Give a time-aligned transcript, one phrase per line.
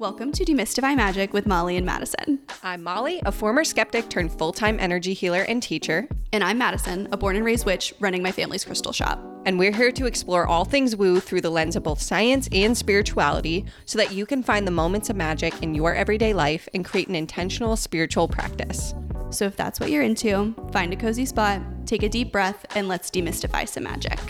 [0.00, 2.38] Welcome to Demystify Magic with Molly and Madison.
[2.62, 6.06] I'm Molly, a former skeptic turned full time energy healer and teacher.
[6.32, 9.18] And I'm Madison, a born and raised witch running my family's crystal shop.
[9.44, 12.78] And we're here to explore all things woo through the lens of both science and
[12.78, 16.84] spirituality so that you can find the moments of magic in your everyday life and
[16.84, 18.94] create an intentional spiritual practice.
[19.30, 22.86] So if that's what you're into, find a cozy spot, take a deep breath, and
[22.86, 24.20] let's demystify some magic.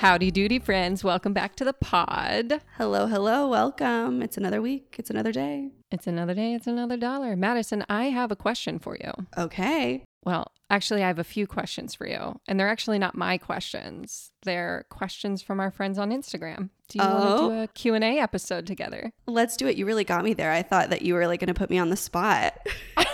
[0.00, 1.04] Howdy doody, friends.
[1.04, 2.62] Welcome back to the pod.
[2.78, 4.22] Hello, hello, welcome.
[4.22, 5.72] It's another week, it's another day.
[5.90, 7.36] It's another day, it's another dollar.
[7.36, 9.10] Madison, I have a question for you.
[9.36, 10.02] Okay.
[10.24, 14.30] Well, actually, I have a few questions for you, and they're actually not my questions.
[14.42, 16.70] They're questions from our friends on Instagram.
[16.88, 17.48] Do you want to Oh.
[17.50, 19.12] do a Q&A episode together?
[19.26, 19.76] Let's do it.
[19.76, 20.50] You really got me there.
[20.50, 22.54] I thought that you were like going to put me on the spot.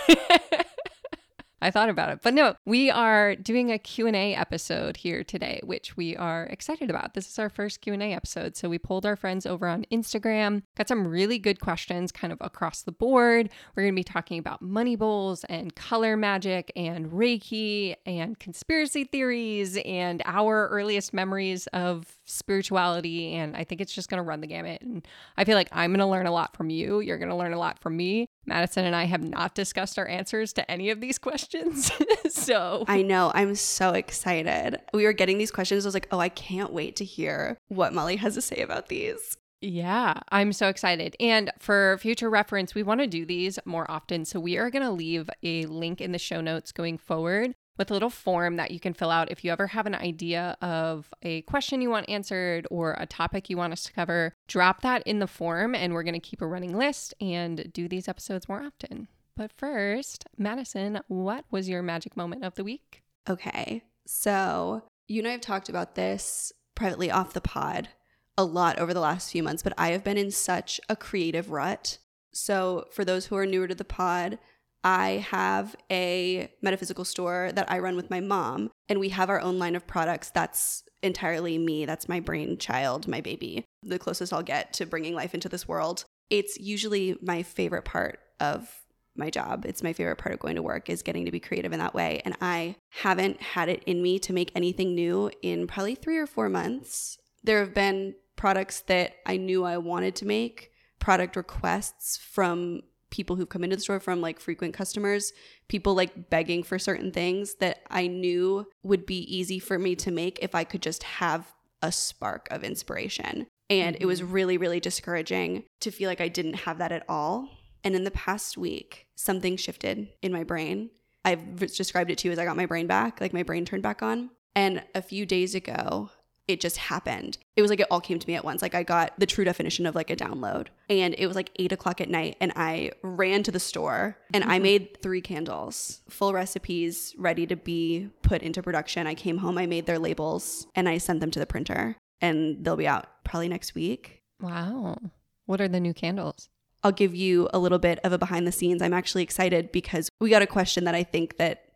[1.61, 2.19] I thought about it.
[2.21, 7.15] But no, we are doing a Q&A episode here today, which we are excited about.
[7.15, 8.55] This is our first Q&A episode.
[8.55, 12.37] So we pulled our friends over on Instagram, got some really good questions kind of
[12.41, 13.49] across the board.
[13.75, 19.03] We're going to be talking about money bowls and color magic and Reiki and conspiracy
[19.03, 23.33] theories and our earliest memories of spirituality.
[23.33, 24.81] And I think it's just going to run the gamut.
[24.81, 26.99] And I feel like I'm going to learn a lot from you.
[26.99, 28.29] You're going to learn a lot from me.
[28.45, 31.91] Madison and I have not discussed our answers to any of these questions.
[32.29, 33.31] so I know.
[33.33, 34.79] I'm so excited.
[34.93, 35.85] We were getting these questions.
[35.85, 38.89] I was like, oh, I can't wait to hear what Molly has to say about
[38.89, 39.37] these.
[39.59, 41.15] Yeah, I'm so excited.
[41.19, 44.23] And for future reference, we want to do these more often.
[44.23, 47.91] So we are going to leave a link in the show notes going forward with
[47.91, 51.13] a little form that you can fill out if you ever have an idea of
[51.21, 54.33] a question you want answered or a topic you want us to cover.
[54.47, 57.87] Drop that in the form, and we're going to keep a running list and do
[57.87, 59.07] these episodes more often.
[59.35, 63.03] But first, Madison, what was your magic moment of the week?
[63.29, 63.83] Okay.
[64.07, 67.89] So, you and I have talked about this privately off the pod
[68.37, 71.51] a lot over the last few months, but I have been in such a creative
[71.51, 71.97] rut.
[72.33, 74.37] So, for those who are newer to the pod,
[74.83, 79.41] I have a metaphysical store that I run with my mom, and we have our
[79.41, 81.85] own line of products that's entirely me.
[81.85, 86.05] That's my brainchild, my baby, the closest I'll get to bringing life into this world.
[86.29, 88.83] It's usually my favorite part of
[89.15, 89.65] my job.
[89.65, 91.95] It's my favorite part of going to work is getting to be creative in that
[91.95, 92.21] way.
[92.23, 96.27] And I haven't had it in me to make anything new in probably three or
[96.27, 97.17] four months.
[97.43, 103.35] There have been products that I knew I wanted to make, product requests from people
[103.35, 105.33] who've come into the store from like frequent customers,
[105.67, 110.11] people like begging for certain things that I knew would be easy for me to
[110.11, 113.47] make if I could just have a spark of inspiration.
[113.69, 114.31] And it was mm-hmm.
[114.31, 117.49] really, really discouraging to feel like I didn't have that at all.
[117.83, 120.89] And in the past week, something shifted in my brain.
[121.23, 123.83] I've described it to you as I got my brain back, like my brain turned
[123.83, 124.29] back on.
[124.55, 126.09] And a few days ago,
[126.47, 127.37] it just happened.
[127.55, 128.61] It was like it all came to me at once.
[128.61, 130.67] Like I got the true definition of like a download.
[130.89, 132.37] And it was like eight o'clock at night.
[132.39, 134.63] And I ran to the store and I mm-hmm.
[134.63, 139.07] made three candles, full recipes ready to be put into production.
[139.07, 141.97] I came home, I made their labels, and I sent them to the printer.
[142.21, 144.21] And they'll be out probably next week.
[144.39, 144.97] Wow.
[145.45, 146.49] What are the new candles?
[146.83, 148.81] I'll give you a little bit of a behind the scenes.
[148.81, 151.66] I'm actually excited because we got a question that I think that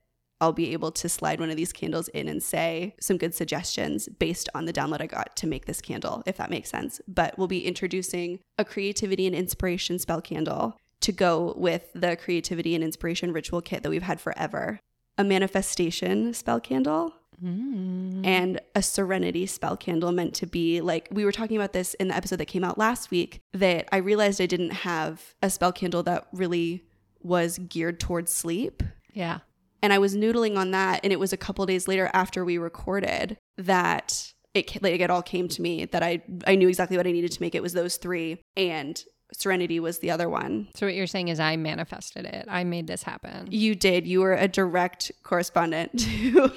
[0.41, 4.09] I'll be able to slide one of these candles in and say some good suggestions
[4.19, 7.00] based on the download I got to make this candle, if that makes sense.
[7.07, 12.75] But we'll be introducing a creativity and inspiration spell candle to go with the creativity
[12.75, 14.79] and inspiration ritual kit that we've had forever,
[15.18, 17.13] a manifestation spell candle,
[17.44, 18.23] Mm.
[18.23, 22.09] and a serenity spell candle meant to be like we were talking about this in
[22.09, 25.72] the episode that came out last week that I realized I didn't have a spell
[25.72, 26.84] candle that really
[27.23, 28.84] was geared towards sleep.
[29.12, 29.40] Yeah.
[29.81, 32.58] And I was noodling on that and it was a couple days later after we
[32.58, 37.08] recorded that it like it all came to me that I I knew exactly what
[37.08, 39.02] I needed to make it was those 3 and
[39.34, 40.68] serenity was the other one.
[40.75, 42.46] So what you're saying is I manifested it.
[42.50, 43.47] I made this happen.
[43.50, 44.08] You did.
[44.08, 46.31] You were a direct correspondent to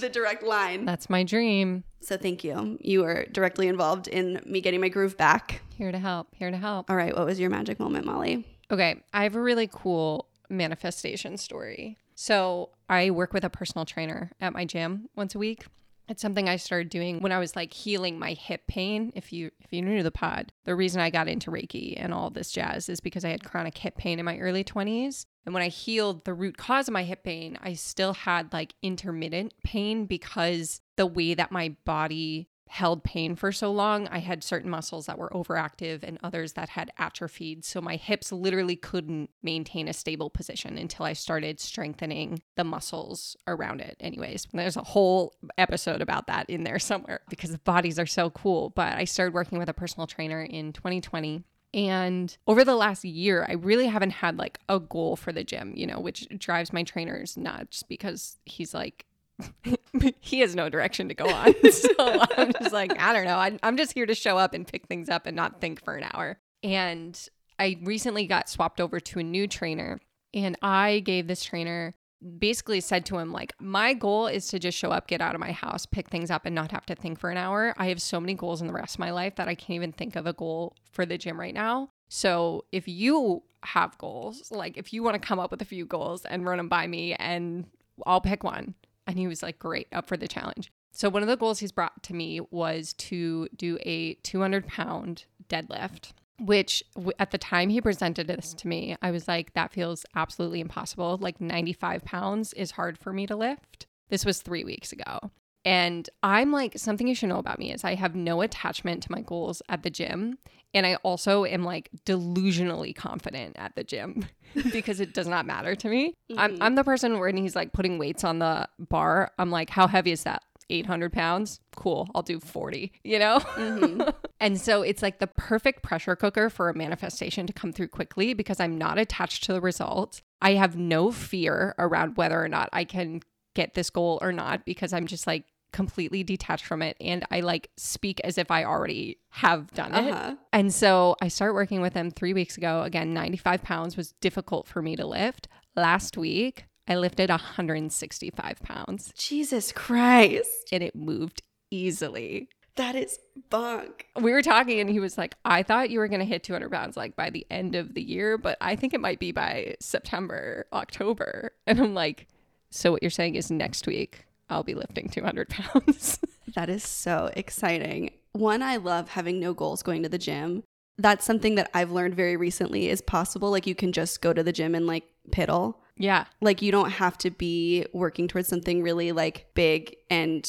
[0.00, 0.84] the direct line.
[0.84, 1.84] That's my dream.
[2.00, 2.78] So thank you.
[2.80, 5.62] You were directly involved in me getting my groove back.
[5.76, 6.28] Here to help.
[6.34, 6.90] Here to help.
[6.90, 8.46] All right, what was your magic moment, Molly?
[8.70, 11.98] Okay, I have a really cool manifestation story.
[12.14, 15.66] So, I work with a personal trainer at my gym once a week.
[16.06, 19.10] It's something I started doing when I was like healing my hip pain.
[19.14, 22.28] If you if you knew the pod, the reason I got into Reiki and all
[22.28, 25.24] this jazz is because I had chronic hip pain in my early 20s.
[25.46, 28.74] And when I healed the root cause of my hip pain, I still had like
[28.82, 34.08] intermittent pain because the way that my body held pain for so long.
[34.08, 37.64] I had certain muscles that were overactive and others that had atrophied.
[37.64, 43.36] So my hips literally couldn't maintain a stable position until I started strengthening the muscles
[43.46, 43.96] around it.
[44.00, 48.30] Anyways, there's a whole episode about that in there somewhere because the bodies are so
[48.30, 48.70] cool.
[48.70, 51.44] But I started working with a personal trainer in 2020
[51.74, 55.72] and over the last year, I really haven't had like a goal for the gym,
[55.74, 59.06] you know, which drives my trainers nuts because he's like,
[60.20, 61.54] he has no direction to go on.
[61.70, 63.58] so I'm just like, I don't know.
[63.62, 66.04] I'm just here to show up and pick things up and not think for an
[66.12, 66.38] hour.
[66.62, 67.18] And
[67.58, 70.00] I recently got swapped over to a new trainer,
[70.32, 71.94] and I gave this trainer
[72.38, 75.40] basically said to him like my goal is to just show up get out of
[75.40, 78.00] my house pick things up and not have to think for an hour i have
[78.00, 80.26] so many goals in the rest of my life that i can't even think of
[80.26, 85.02] a goal for the gym right now so if you have goals like if you
[85.02, 87.66] want to come up with a few goals and run them by me and
[88.06, 88.74] i'll pick one
[89.06, 91.72] and he was like great up for the challenge so one of the goals he's
[91.72, 96.82] brought to me was to do a 200 pound deadlift which
[97.18, 101.16] at the time he presented this to me, I was like, that feels absolutely impossible.
[101.20, 103.86] Like 95 pounds is hard for me to lift.
[104.08, 105.30] This was three weeks ago.
[105.64, 109.12] And I'm like, something you should know about me is I have no attachment to
[109.12, 110.38] my goals at the gym.
[110.74, 114.26] And I also am like delusionally confident at the gym
[114.72, 116.14] because it does not matter to me.
[116.30, 116.38] Mm-hmm.
[116.38, 119.86] I'm, I'm the person when he's like putting weights on the bar, I'm like, how
[119.86, 120.42] heavy is that?
[120.70, 123.38] 800 pounds, cool, I'll do 40, you know?
[123.38, 124.08] Mm-hmm.
[124.40, 128.34] and so it's like the perfect pressure cooker for a manifestation to come through quickly
[128.34, 130.22] because I'm not attached to the result.
[130.40, 133.20] I have no fear around whether or not I can
[133.54, 135.44] get this goal or not because I'm just like
[135.74, 140.14] completely detached from it and I like speak as if I already have done it.
[140.14, 140.36] Uh-huh.
[140.52, 142.82] And so I start working with him 3 weeks ago.
[142.82, 145.48] Again, 95 pounds was difficult for me to lift.
[145.74, 149.12] Last week, I lifted 165 pounds.
[149.18, 150.68] Jesus Christ.
[150.70, 151.42] And it moved
[151.72, 152.48] easily.
[152.76, 153.18] That is
[153.50, 154.06] bunk.
[154.14, 156.70] We were talking and he was like, I thought you were going to hit 200
[156.70, 159.74] pounds like by the end of the year, but I think it might be by
[159.80, 161.52] September, October.
[161.66, 162.28] And I'm like,
[162.70, 166.20] so what you're saying is next week I'll be lifting 200 pounds.
[166.54, 168.12] that is so exciting.
[168.32, 170.62] One, I love having no goals going to the gym.
[170.96, 173.50] That's something that I've learned very recently is possible.
[173.50, 175.74] Like you can just go to the gym and like piddle.
[175.96, 176.26] Yeah.
[176.40, 180.48] Like you don't have to be working towards something really like big and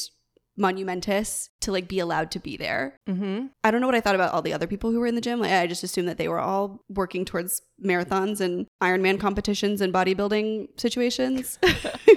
[0.56, 2.96] monumentous to like be allowed to be there.
[3.08, 3.46] Mm-hmm.
[3.62, 5.20] I don't know what I thought about all the other people who were in the
[5.20, 5.40] gym.
[5.40, 9.92] Like, I just assumed that they were all working towards marathons and Ironman competitions and
[9.92, 11.58] bodybuilding situations.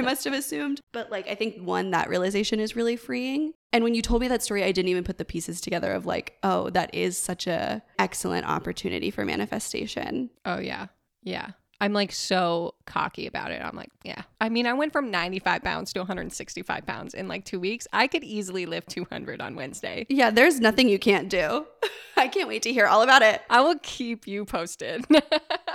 [0.00, 0.80] I must have assumed.
[0.92, 3.52] But like, I think one, that realization is really freeing.
[3.72, 6.06] And when you told me that story, I didn't even put the pieces together of
[6.06, 10.30] like, oh, that is such a excellent opportunity for manifestation.
[10.44, 10.86] Oh yeah.
[11.22, 11.50] Yeah.
[11.82, 13.62] I'm like so cocky about it.
[13.62, 14.22] I'm like, yeah.
[14.40, 17.88] I mean, I went from 95 pounds to 165 pounds in like two weeks.
[17.92, 20.06] I could easily lift 200 on Wednesday.
[20.10, 21.66] Yeah, there's nothing you can't do.
[22.18, 23.40] I can't wait to hear all about it.
[23.48, 25.06] I will keep you posted.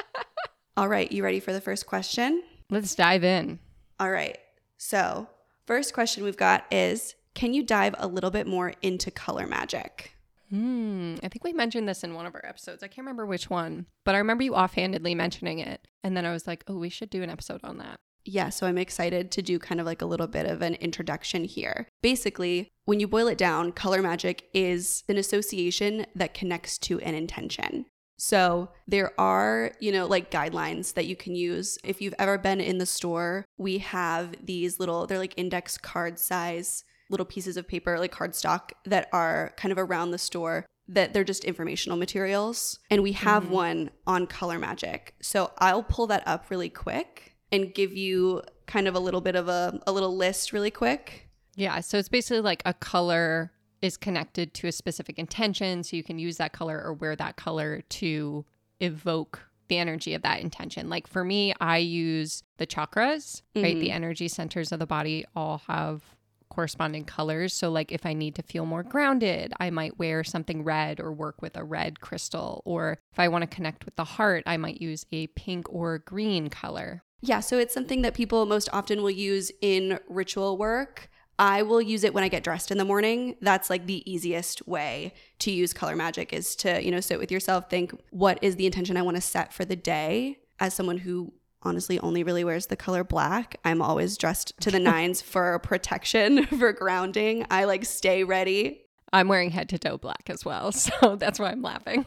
[0.78, 2.44] all right, you ready for the first question?
[2.70, 3.58] Let's dive in.
[4.00, 4.38] All right.
[4.78, 5.28] So,
[5.66, 10.16] first question we've got is Can you dive a little bit more into color magic?
[10.50, 11.16] Hmm.
[11.24, 12.84] I think we mentioned this in one of our episodes.
[12.84, 15.88] I can't remember which one, but I remember you offhandedly mentioning it.
[16.04, 18.00] And then I was like, oh, we should do an episode on that.
[18.26, 21.46] Yeah, so I'm excited to do kind of like a little bit of an introduction
[21.46, 21.88] here.
[22.02, 27.14] Basically, when you boil it down, color magic is an association that connects to an
[27.14, 27.86] intention.
[28.18, 31.78] So there are, you know, like guidelines that you can use.
[31.84, 36.20] If you've ever been in the store, we have these little, they're like index card
[36.20, 41.14] size little pieces of paper, like cardstock, that are kind of around the store that
[41.14, 42.80] they're just informational materials.
[42.90, 43.54] And we have mm-hmm.
[43.54, 45.16] one on color magic.
[45.22, 49.36] So I'll pull that up really quick and give you kind of a little bit
[49.36, 51.30] of a, a little list really quick.
[51.56, 51.80] Yeah.
[51.80, 53.52] So it's basically like a color
[53.86, 55.84] is connected to a specific intention.
[55.84, 58.46] So you can use that color or wear that color to
[58.80, 60.90] evoke the energy of that intention.
[60.90, 63.64] Like for me, I use the chakras, mm-hmm.
[63.64, 63.76] right?
[63.76, 63.96] The mm-hmm.
[63.96, 66.02] energy centers of the body all have
[66.50, 67.54] corresponding colors.
[67.54, 71.12] So, like if I need to feel more grounded, I might wear something red or
[71.12, 72.64] work with a red crystal.
[72.66, 76.00] Or if I want to connect with the heart, I might use a pink or
[76.00, 77.04] green color.
[77.22, 81.10] Yeah, so it's something that people most often will use in ritual work.
[81.38, 83.36] I will use it when I get dressed in the morning.
[83.42, 87.32] That's like the easiest way to use color magic is to, you know, sit with
[87.32, 91.00] yourself, think what is the intention I want to set for the day as someone
[91.00, 93.60] who honestly only really wears the color black.
[93.66, 97.46] I'm always dressed to the nines for protection, for grounding.
[97.50, 98.82] I like stay ready.
[99.12, 102.06] I'm wearing head to toe black as well, so that's why I'm laughing.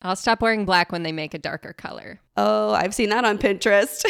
[0.00, 2.20] I'll stop wearing black when they make a darker color.
[2.36, 4.04] Oh, I've seen that on Pinterest.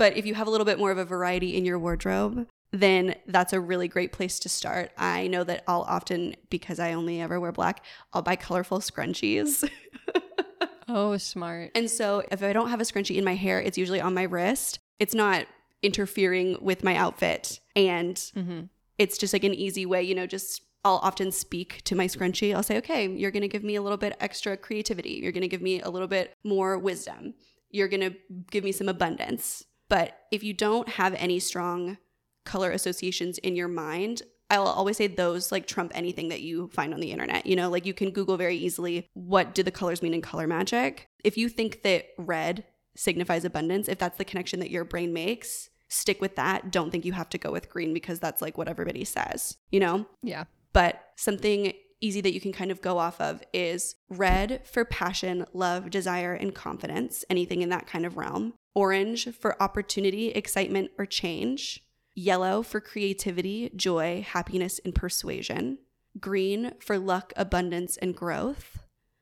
[0.00, 3.14] But if you have a little bit more of a variety in your wardrobe, then
[3.26, 4.92] that's a really great place to start.
[4.96, 9.68] I know that I'll often, because I only ever wear black, I'll buy colorful scrunchies.
[10.88, 11.70] Oh, smart.
[11.76, 14.22] and so if I don't have a scrunchie in my hair, it's usually on my
[14.24, 14.80] wrist.
[14.98, 15.46] It's not
[15.82, 17.60] interfering with my outfit.
[17.76, 18.60] And hmm
[18.98, 22.54] it's just like an easy way, you know, just I'll often speak to my scrunchie.
[22.54, 25.20] I'll say, okay, you're going to give me a little bit extra creativity.
[25.22, 27.32] You're going to give me a little bit more wisdom.
[27.70, 28.14] You're going to
[28.50, 29.64] give me some abundance.
[29.90, 31.98] But if you don't have any strong
[32.46, 36.94] color associations in your mind, I'll always say those like trump anything that you find
[36.94, 37.44] on the internet.
[37.44, 40.46] You know, like you can Google very easily what do the colors mean in color
[40.46, 41.08] magic.
[41.22, 42.64] If you think that red
[42.96, 46.70] signifies abundance, if that's the connection that your brain makes, stick with that.
[46.70, 49.80] Don't think you have to go with green because that's like what everybody says, you
[49.80, 50.06] know?
[50.22, 50.44] Yeah.
[50.72, 55.46] But something easy that you can kind of go off of is red for passion,
[55.52, 58.54] love, desire, and confidence, anything in that kind of realm.
[58.74, 61.84] Orange for opportunity, excitement, or change.
[62.14, 65.78] Yellow for creativity, joy, happiness, and persuasion.
[66.18, 68.78] Green for luck, abundance, and growth.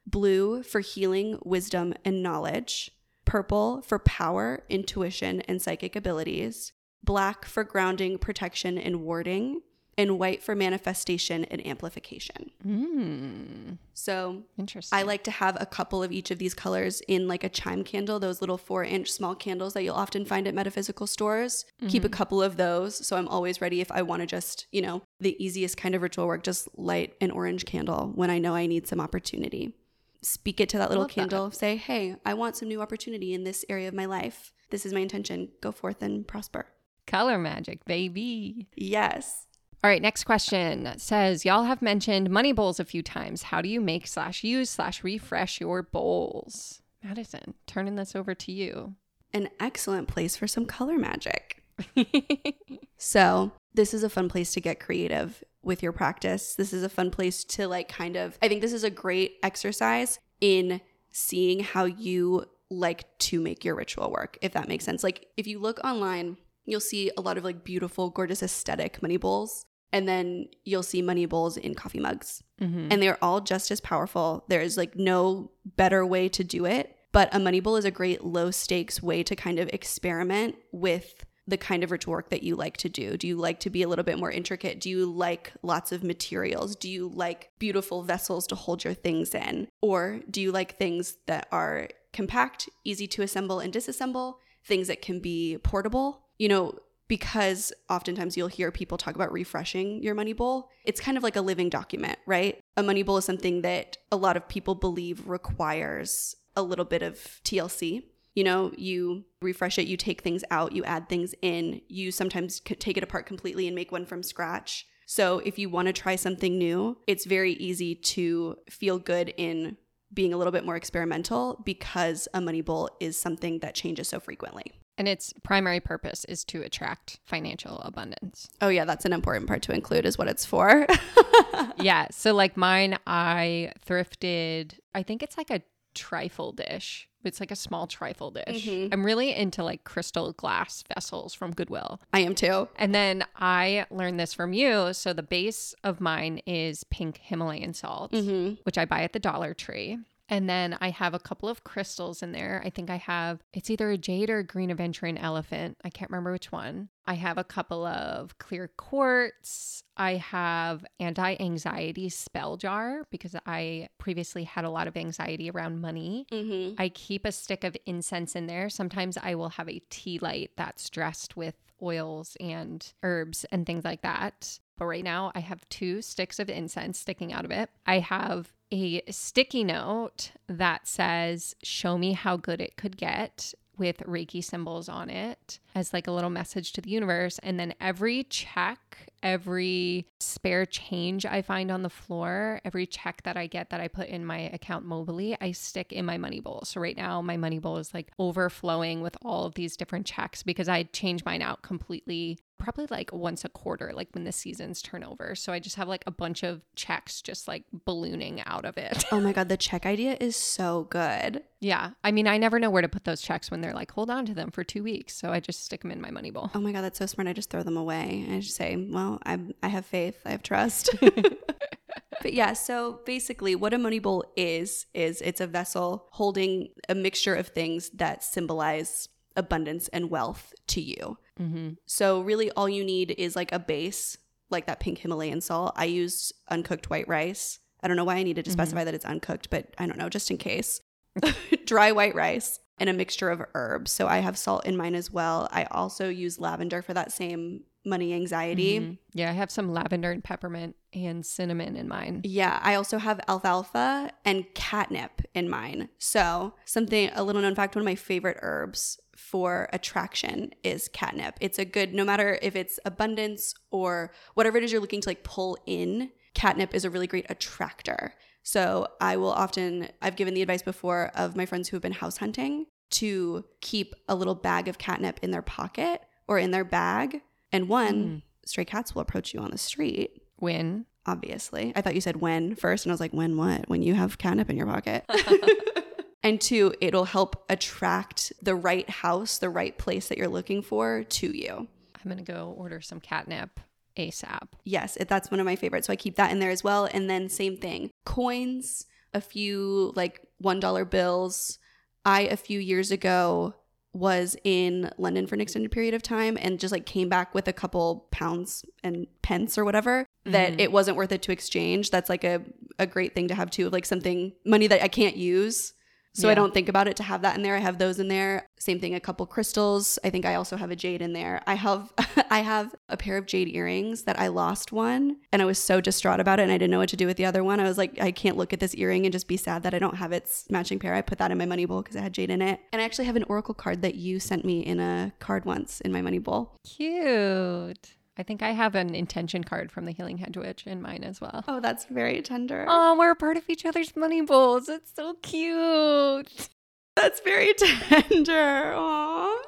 [0.07, 2.91] Blue for healing, wisdom, and knowledge.
[3.25, 6.73] Purple for power, intuition, and psychic abilities.
[7.03, 9.61] Black for grounding, protection, and warding.
[9.99, 12.53] And white for manifestation and amplification.
[12.67, 14.97] Mm, So interesting.
[14.97, 17.83] I like to have a couple of each of these colors in like a chime
[17.83, 21.65] candle, those little four inch small candles that you'll often find at metaphysical stores.
[21.89, 23.05] Keep a couple of those.
[23.07, 26.03] So I'm always ready if I want to just, you know, the easiest kind of
[26.03, 29.75] ritual work, just light an orange candle when I know I need some opportunity.
[30.23, 31.15] Speak it to that little Love that.
[31.15, 31.51] candle.
[31.51, 34.53] Say, hey, I want some new opportunity in this area of my life.
[34.71, 35.49] This is my intention.
[35.61, 36.67] Go forth and prosper.
[37.07, 38.69] Color magic, baby.
[38.77, 39.47] Yes.
[39.83, 43.45] All right, next question says Y'all have mentioned money bowls a few times.
[43.45, 46.83] How do you make slash use slash refresh your bowls?
[47.03, 48.95] Madison, turning this over to you.
[49.33, 51.63] An excellent place for some color magic.
[52.99, 56.57] So, this is a fun place to get creative with your practice.
[56.57, 59.37] This is a fun place to, like, kind of, I think this is a great
[59.45, 60.81] exercise in
[61.11, 65.05] seeing how you like to make your ritual work, if that makes sense.
[65.05, 69.17] Like, if you look online, you'll see a lot of like beautiful, gorgeous, aesthetic money
[69.17, 69.65] bowls.
[69.93, 72.43] And then you'll see money bowls in coffee mugs.
[72.61, 72.89] Mhm.
[72.91, 74.45] And they're all just as powerful.
[74.49, 76.95] There's like no better way to do it.
[77.11, 81.25] But a money bowl is a great low stakes way to kind of experiment with
[81.47, 83.17] the kind of ritual work that you like to do.
[83.17, 84.79] Do you like to be a little bit more intricate?
[84.81, 86.77] Do you like lots of materials?
[86.77, 89.69] Do you like beautiful vessels to hold your things in?
[89.81, 95.01] Or do you like things that are compact, easy to assemble and disassemble, things that
[95.01, 96.27] can be portable?
[96.39, 96.75] You know,
[97.09, 100.69] because oftentimes you'll hear people talk about refreshing your money bowl.
[100.85, 102.61] It's kind of like a living document, right?
[102.77, 107.03] A money bowl is something that a lot of people believe requires a little bit
[107.03, 108.05] of TLC.
[108.35, 112.61] You know, you refresh it, you take things out, you add things in, you sometimes
[112.61, 114.87] take it apart completely and make one from scratch.
[115.07, 119.79] So if you want to try something new, it's very easy to feel good in
[120.13, 124.21] being a little bit more experimental because a money bowl is something that changes so
[124.21, 124.73] frequently.
[124.99, 128.49] And its primary purpose is to attract financial abundance.
[128.61, 130.87] Oh yeah, that's an important part to include is what it's for.
[131.81, 132.09] yeah.
[132.11, 135.63] So, like mine, I thrifted, I think it's like a
[135.95, 137.09] trifle dish.
[137.25, 138.67] It's like a small trifle dish.
[138.67, 138.91] Mhm.
[138.93, 142.01] I'm really into like crystal glass vessels from Goodwill.
[142.13, 142.69] I am too.
[142.77, 144.93] And then I learned this from you.
[144.93, 148.55] So, the base of mine is pink Himalayan salt, Mm-hmm.
[148.65, 149.99] which I buy at the Dollar Tree.
[150.29, 152.63] And then I have a couple of crystals in there.
[152.65, 155.79] I think I have, it's either a jade or a green aventurine elephant.
[155.85, 156.91] I can't remember which one.
[157.07, 159.83] I have a couple of clear quartz.
[159.97, 165.81] I have anti anxiety spell jar because I previously had a lot of anxiety around
[165.81, 166.27] money.
[166.31, 166.75] Mm-hmm.
[166.81, 168.69] I keep a stick of incense in there.
[168.69, 173.85] Sometimes I will have a tea light that's dressed with oils and herbs and things
[173.85, 174.59] like that.
[174.77, 177.71] But right now, I have two sticks of incense sticking out of it.
[177.87, 183.99] I have a sticky note that says, Show me how good it could get with
[183.99, 187.39] Reiki symbols on it as like a little message to the universe.
[187.43, 193.37] And then every check, every spare change I find on the floor, every check that
[193.37, 196.63] I get that I put in my account mobily, I stick in my money bowl.
[196.65, 200.43] So right now, my money bowl is like overflowing with all of these different checks
[200.43, 202.39] because I change mine out completely.
[202.59, 205.37] Probably like once a quarter, like when the seasons turn over.
[205.37, 209.05] So I just have like a bunch of checks just like ballooning out of it.
[209.13, 211.45] Oh my god, the check idea is so good.
[211.61, 211.91] Yeah.
[212.03, 214.27] I mean, I never know where to put those checks when they're like, hold on
[214.27, 215.15] to them for two weeks.
[215.15, 216.51] So I just stick them in my money bowl.
[216.55, 217.29] Oh my god, that's so smart.
[217.29, 218.27] I just throw them away.
[218.31, 220.17] I just say, well, I I have faith.
[220.25, 220.91] I have trust.
[222.23, 226.95] but yeah, so basically what a money bowl is is it's a vessel holding a
[226.95, 231.19] mixture of things that symbolize abundance and wealth to you.
[231.41, 231.69] Mm-hmm.
[231.87, 234.17] So really all you need is like a base,
[234.51, 235.73] like that pink Himalayan salt.
[235.77, 237.61] I use uncooked white rice.
[237.83, 238.55] I don't know why I needed to Mhm.
[238.59, 240.81] specify that it's uncooked, but I don't know, just in case.
[241.67, 243.91] Dry white rice and a mixture of herbs.
[243.91, 245.49] So I have salt in mine as well.
[245.53, 248.81] I also use lavender for that same money anxiety.
[248.81, 248.99] Mhm.
[249.15, 252.21] Yeah, I have some lavender and peppermint and cinnamon in mine.
[252.25, 255.89] Yeah, I also have alfalfa and catnip in mine.
[255.99, 261.37] So, something a little known fact one of my favorite herbs for attraction is catnip.
[261.41, 265.09] It's a good no matter if it's abundance or whatever it is you're looking to
[265.09, 268.15] like pull in, catnip is a really great attractor.
[268.43, 271.93] So, I will often I've given the advice before of my friends who have been
[271.93, 276.65] house hunting to keep a little bag of catnip in their pocket or in their
[276.65, 277.21] bag.
[277.53, 278.23] And one, Mm.
[278.47, 280.87] stray cats will approach you on the street When?
[281.05, 281.73] obviously.
[281.75, 283.69] I thought you said when first, and I was like, when what?
[283.69, 285.05] When you have catnip in your pocket.
[286.23, 291.05] and two, it'll help attract the right house, the right place that you're looking for
[291.05, 291.67] to you.
[291.97, 293.59] I'm gonna go order some catnip
[293.99, 294.49] ASAP.
[294.65, 295.87] Yes, it, that's one of my favorites.
[295.87, 296.89] So I keep that in there as well.
[296.93, 301.59] And then same thing, coins, a few like $1 bills.
[302.05, 303.55] I, a few years ago,
[303.93, 307.49] was in London for an extended period of time and just like came back with
[307.49, 310.61] a couple pounds and pence or whatever that Mhm.
[310.61, 311.91] it wasn't worth it to exchange.
[311.91, 312.43] That's like a,
[312.79, 315.73] a great thing to have too, of like something money that I can't use.
[316.19, 317.57] So I don't think about it to have that in there.
[317.57, 318.47] I have those in there.
[318.59, 319.99] Same thing, a couple crystals.
[320.03, 321.43] I think I also have a jade in there.
[321.47, 321.93] I have
[322.31, 325.81] I have a pair of jade earrings that I lost one and I was so
[325.81, 327.61] distraught about it and I didn't know what to do with the other one.
[327.61, 329.79] I was like, I can't look at this earring and just be sad that I
[329.79, 330.95] don't have its matching pair.
[330.95, 332.61] I put that in my money bowl because I had jade in it.
[332.73, 335.81] And I actually have an oracle card that you sent me in a card once
[335.81, 336.57] in my money bowl.
[336.65, 337.95] Cute.
[338.19, 341.21] I think I have an intention card from the Healing Hedge Witch in mine as
[341.21, 341.45] well.
[341.47, 342.67] Oh, that's very tender.
[342.69, 344.69] Oh, we're a part of each other's money bowls.
[344.69, 346.49] It's so cute.
[346.97, 348.73] That's very tender.
[348.75, 349.39] Aw.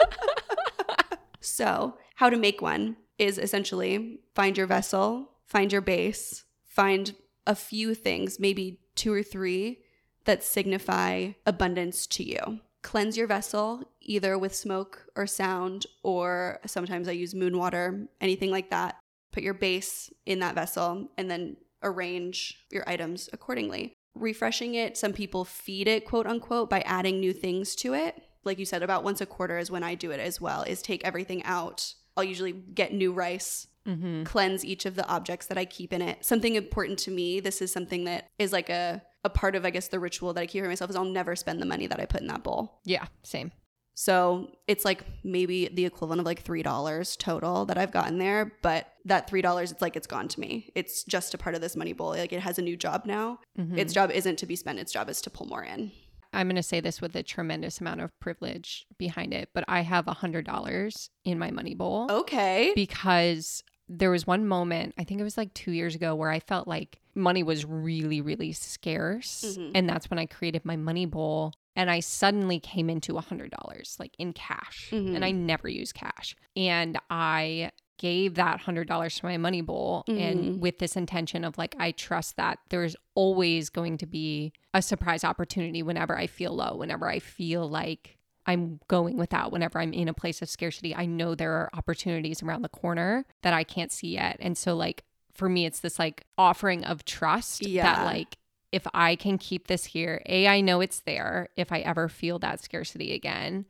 [1.40, 7.14] so, how to make one is essentially find your vessel, find your base, find
[7.46, 9.80] a few things, maybe two or three,
[10.24, 12.60] that signify abundance to you.
[12.84, 18.52] Cleanse your vessel either with smoke or sound, or sometimes I use moon water, anything
[18.52, 18.96] like that.
[19.32, 24.96] Put your base in that vessel and then arrange your items accordingly refreshing it.
[24.96, 28.22] Some people feed it, quote unquote, by adding new things to it.
[28.44, 30.82] Like you said, about once a quarter is when I do it as well, is
[30.82, 31.94] take everything out.
[32.16, 34.22] I'll usually get new rice, Mm-hmm.
[34.22, 36.24] cleanse each of the objects that I keep in it.
[36.24, 39.70] Something important to me, this is something that is like a, a part of, I
[39.70, 42.00] guess, the ritual that I keep for myself is I'll never spend the money that
[42.00, 42.80] I put in that bowl.
[42.84, 43.52] Yeah, same.
[43.96, 48.52] So it's like maybe the equivalent of like $3 total that I've gotten there.
[48.60, 50.72] But that $3, it's like it's gone to me.
[50.74, 52.08] It's just a part of this money bowl.
[52.08, 53.38] Like it has a new job now.
[53.58, 53.78] Mhm.
[53.78, 55.92] Its job isn't to be spent, its job is to pull more in.
[56.32, 59.82] I'm going to say this with a tremendous amount of privilege behind it, but I
[59.82, 62.72] have a $100 in my money bowl Okay.
[62.74, 66.40] because there was one moment, I think it was like two years ago, where I
[66.40, 69.56] felt like money was really, really scarce.
[69.58, 69.72] Mhm.
[69.74, 71.52] And that's when I created my money bowl.
[71.76, 74.90] And I suddenly came into a $100, like in cash.
[74.92, 75.14] Mhm.
[75.16, 76.36] And I never use cash.
[76.56, 80.18] And I gave that $100 to my money bowl Mhm.
[80.20, 84.82] and with this intention of like I trust that there's always going to be a
[84.82, 89.92] surprise opportunity whenever I feel low, whenever I feel like I'm going without, whenever I'm
[89.92, 93.64] in a place of scarcity, I know there are opportunities around the corner that I
[93.64, 94.36] can't see yet.
[94.40, 97.82] And so like for me it's this like offering of trust Yeah.
[97.82, 98.36] that like
[98.70, 102.38] if I can keep this here, A, I know it's there if I ever feel
[102.40, 103.66] that scarcity again.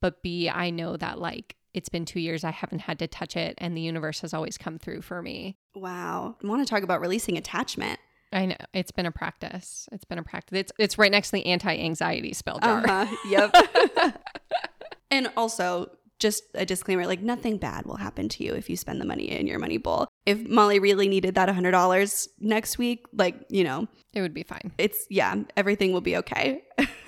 [0.00, 3.36] But B, I know that like it's been two years, I haven't had to touch
[3.36, 5.56] it, and the universe has always come through for me.
[5.74, 6.36] Wow.
[6.42, 8.00] I want to talk about releasing attachment.
[8.32, 9.88] I know it's been a practice.
[9.92, 10.58] It's been a practice.
[10.58, 12.84] It's it's right next to the anti-anxiety spell jar.
[12.86, 13.16] Uh-huh.
[13.28, 14.14] Yep.
[15.10, 19.00] and also, just a disclaimer like nothing bad will happen to you if you spend
[19.00, 20.08] the money in your money bowl.
[20.26, 24.72] If Molly really needed that $100 next week, like, you know, It would be fine.
[24.78, 26.62] it's yeah, everything will be okay.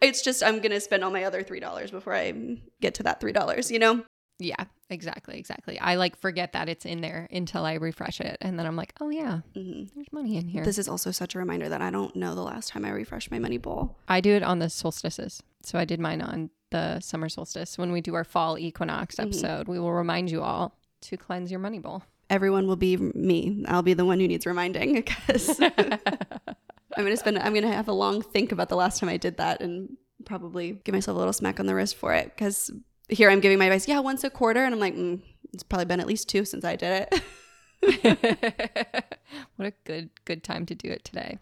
[0.00, 2.32] it's just I'm going to spend all my other $3 before I
[2.80, 4.04] get to that $3, you know?
[4.38, 5.78] Yeah, exactly, exactly.
[5.78, 8.92] I like forget that it's in there until I refresh it, and then I'm like,
[9.00, 10.64] oh yeah, hmm there's money in here.
[10.64, 13.30] This is also such a reminder that I don't know the last time I refreshed
[13.30, 13.96] my money bowl.
[14.08, 15.42] I do it on the solstices.
[15.62, 17.78] So I did mine on the summer solstice.
[17.78, 19.22] When we do our fall equinox Mhm.
[19.24, 22.02] episode, we will remind you all to cleanse your money bowl.
[22.28, 23.64] Everyone will be me.
[23.68, 27.38] I'll be the one who needs reminding because I'm gonna spend.
[27.38, 30.72] I'm gonna have a long think about the last time I did that and probably
[30.84, 32.32] give myself a little smack on the wrist for it.
[32.34, 32.70] Because
[33.08, 33.88] here I'm giving my advice.
[33.88, 35.20] Yeah, once a quarter, and I'm like, mm,
[35.52, 37.22] it's probably been at least two since I did it.
[39.56, 41.38] what a good good time to do it today.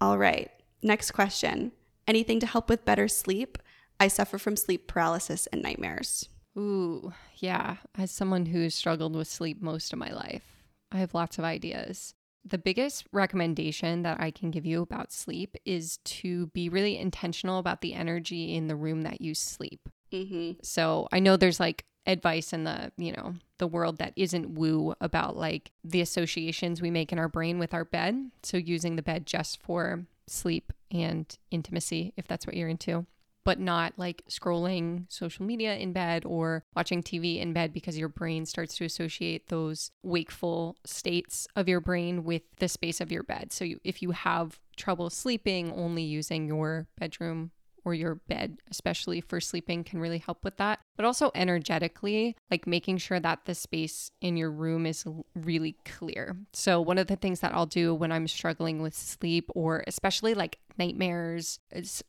[0.00, 0.50] All right.
[0.82, 1.72] Next question.
[2.06, 3.58] Anything to help with better sleep?
[3.98, 6.28] I suffer from sleep paralysis and nightmares.
[6.56, 7.76] Ooh, yeah.
[7.96, 10.44] As someone who's struggled with sleep most of my life,
[10.92, 12.14] I have lots of ideas.
[12.44, 17.58] The biggest recommendation that I can give you about sleep is to be really intentional
[17.58, 19.88] about the energy in the room that you sleep.
[20.12, 20.52] Mm-hmm.
[20.62, 24.94] So I know there's like advice in the, you know, the world that isn't woo
[25.00, 28.30] about like the associations we make in our brain with our bed.
[28.42, 33.06] So using the bed just for sleep and intimacy, if that's what you're into
[33.46, 38.08] but not like scrolling social media in bed or watching TV in bed because your
[38.08, 43.22] brain starts to associate those wakeful states of your brain with the space of your
[43.22, 43.52] bed.
[43.52, 47.52] So you, if you have trouble sleeping, only using your bedroom
[47.86, 50.80] or your bed, especially for sleeping, can really help with that.
[50.96, 55.04] But also energetically, like making sure that the space in your room is
[55.36, 56.36] really clear.
[56.52, 60.34] So, one of the things that I'll do when I'm struggling with sleep, or especially
[60.34, 61.60] like nightmares,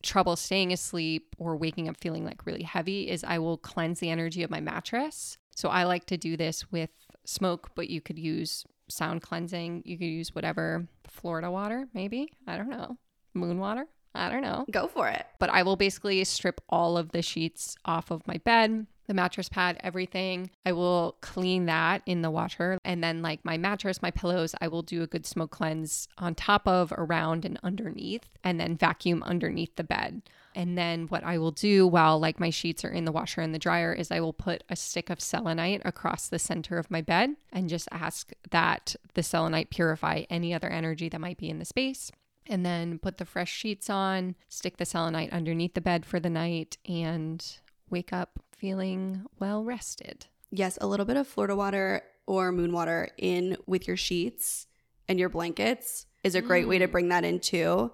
[0.01, 4.09] trouble staying asleep, or waking up feeling like really heavy, is I will cleanse the
[4.09, 5.37] energy of my mattress.
[5.55, 6.89] So, I like to do this with
[7.23, 9.83] smoke, but you could use sound cleansing.
[9.85, 12.33] You could use whatever, Florida water, maybe.
[12.47, 12.97] I don't know.
[13.35, 13.85] Moon water.
[14.15, 14.65] I don't know.
[14.71, 15.25] Go for it.
[15.39, 19.47] But I will basically strip all of the sheets off of my bed, the mattress
[19.47, 20.49] pad, everything.
[20.65, 22.79] I will clean that in the washer.
[22.83, 26.35] And then, like my mattress, my pillows, I will do a good smoke cleanse on
[26.35, 30.23] top of, around, and underneath, and then vacuum underneath the bed.
[30.55, 33.53] And then what I will do while like my sheets are in the washer and
[33.53, 37.01] the dryer is I will put a stick of selenite across the center of my
[37.01, 41.59] bed and just ask that the selenite purify any other energy that might be in
[41.59, 42.11] the space
[42.47, 46.29] and then put the fresh sheets on, stick the selenite underneath the bed for the
[46.29, 50.25] night, and wake up feeling well rested.
[50.51, 54.67] Yes, a little bit of Florida water or moon water in with your sheets
[55.07, 56.69] and your blankets is a great mm.
[56.69, 56.91] way to mm.
[56.91, 57.91] bring that in too.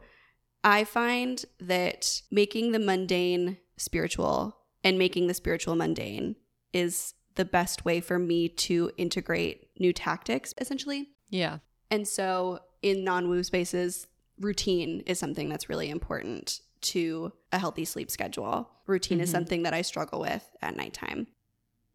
[0.63, 6.35] I find that making the mundane spiritual and making the spiritual mundane
[6.71, 11.09] is the best way for me to integrate new tactics, essentially.
[11.29, 11.59] Yeah.
[11.89, 14.07] And so in non woo spaces,
[14.39, 18.69] routine is something that's really important to a healthy sleep schedule.
[18.85, 19.23] Routine mm-hmm.
[19.23, 21.27] is something that I struggle with at nighttime.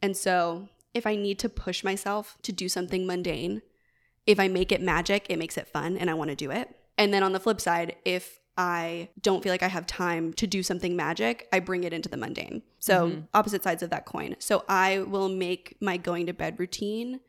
[0.00, 3.62] And so, if I need to push myself to do something mundane,
[4.26, 6.74] if I make it magic, it makes it fun and I want to do it.
[6.96, 10.46] And then on the flip side, if I don't feel like I have time to
[10.46, 12.62] do something magic, I bring it into the mundane.
[12.78, 13.20] So, mm-hmm.
[13.34, 14.36] opposite sides of that coin.
[14.38, 17.20] So, I will make my going to bed routine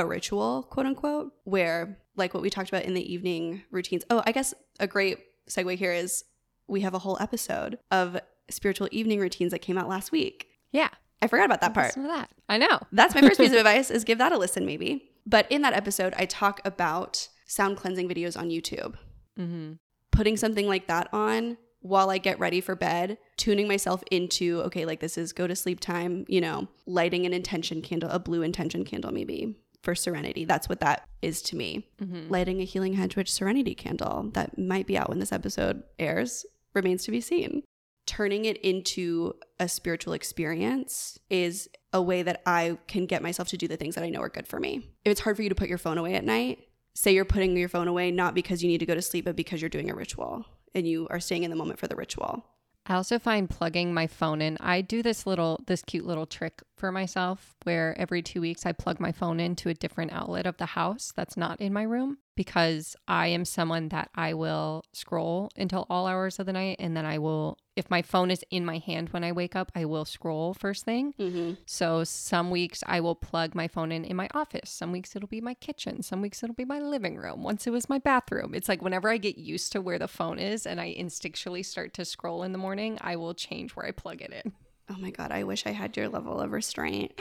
[0.00, 4.04] a ritual, quote unquote, where like what we talked about in the evening routines.
[4.10, 6.24] Oh, I guess a great segue here is
[6.66, 8.18] we have a whole episode of
[8.50, 10.48] spiritual evening routines that came out last week.
[10.72, 10.88] Yeah.
[11.22, 11.88] I forgot about that part.
[11.88, 12.30] Listen to that.
[12.48, 12.80] I know.
[12.92, 15.10] That's my first piece of advice is give that a listen maybe.
[15.26, 18.94] But in that episode, I talk about sound cleansing videos on YouTube.
[19.38, 19.74] Mm-hmm.
[20.12, 24.84] Putting something like that on while I get ready for bed, tuning myself into, okay,
[24.84, 28.42] like this is go to sleep time, you know, lighting an intention candle, a blue
[28.42, 30.44] intention candle maybe for serenity.
[30.44, 31.88] That's what that is to me.
[32.02, 32.30] Mm-hmm.
[32.30, 37.04] Lighting a healing hedge serenity candle that might be out when this episode airs remains
[37.04, 37.62] to be seen.
[38.06, 43.56] Turning it into a spiritual experience is a way that I can get myself to
[43.56, 44.90] do the things that I know are good for me.
[45.04, 47.56] If it's hard for you to put your phone away at night, say you're putting
[47.56, 49.90] your phone away not because you need to go to sleep, but because you're doing
[49.90, 52.44] a ritual and you are staying in the moment for the ritual.
[52.90, 54.56] I also find plugging my phone in.
[54.58, 58.72] I do this little, this cute little trick for myself where every two weeks I
[58.72, 62.18] plug my phone into a different outlet of the house that's not in my room
[62.34, 66.96] because I am someone that I will scroll until all hours of the night and
[66.96, 69.86] then I will if my phone is in my hand when I wake up, I
[69.86, 71.14] will scroll first thing.
[71.18, 71.54] Mm-hmm.
[71.64, 74.68] So some weeks I will plug my phone in in my office.
[74.70, 76.02] Some weeks it'll be my kitchen.
[76.02, 77.42] Some weeks it'll be my living room.
[77.42, 78.54] Once it was my bathroom.
[78.54, 81.94] It's like whenever I get used to where the phone is and I instinctually start
[81.94, 84.52] to scroll in the morning, I will change where I plug it in.
[84.90, 87.18] Oh my God, I wish I had your level of restraint.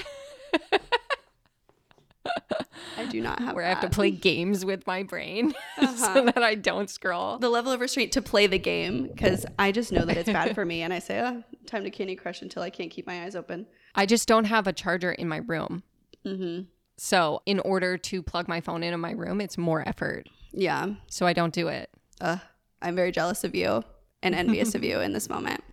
[2.98, 3.78] I do not have where that.
[3.78, 6.14] I have to play games with my brain uh-huh.
[6.14, 7.38] so that I don't scroll.
[7.38, 10.56] The level of restraint to play the game because I just know that it's bad
[10.56, 13.24] for me, and I say, "Oh, time to Candy Crush" until I can't keep my
[13.24, 13.68] eyes open.
[13.96, 15.84] I just don't have a charger in my room.
[16.26, 16.64] Mm-hmm.
[16.98, 20.28] So, in order to plug my phone into my room, it's more effort.
[20.52, 20.96] Yeah.
[21.08, 21.90] So I don't do it.
[22.20, 22.38] Uh,
[22.82, 23.84] I'm very jealous of you
[24.22, 25.64] and envious of you in this moment.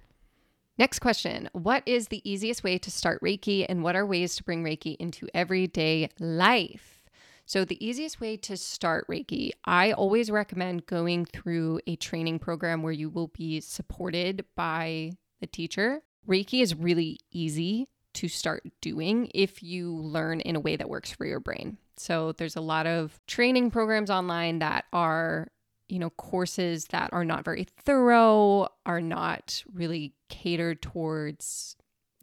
[0.79, 4.45] Next question What is the easiest way to start Reiki, and what are ways to
[4.45, 7.03] bring Reiki into everyday life?
[7.47, 12.83] So, the easiest way to start Reiki, I always recommend going through a training program
[12.83, 16.03] where you will be supported by the teacher.
[16.29, 21.13] Reiki is really easy to start doing if you learn in a way that works
[21.13, 21.79] for your brain.
[21.97, 25.49] So, there's a lot of training programs online that are
[25.89, 31.77] you know, courses that are not very thorough, are not really catered towards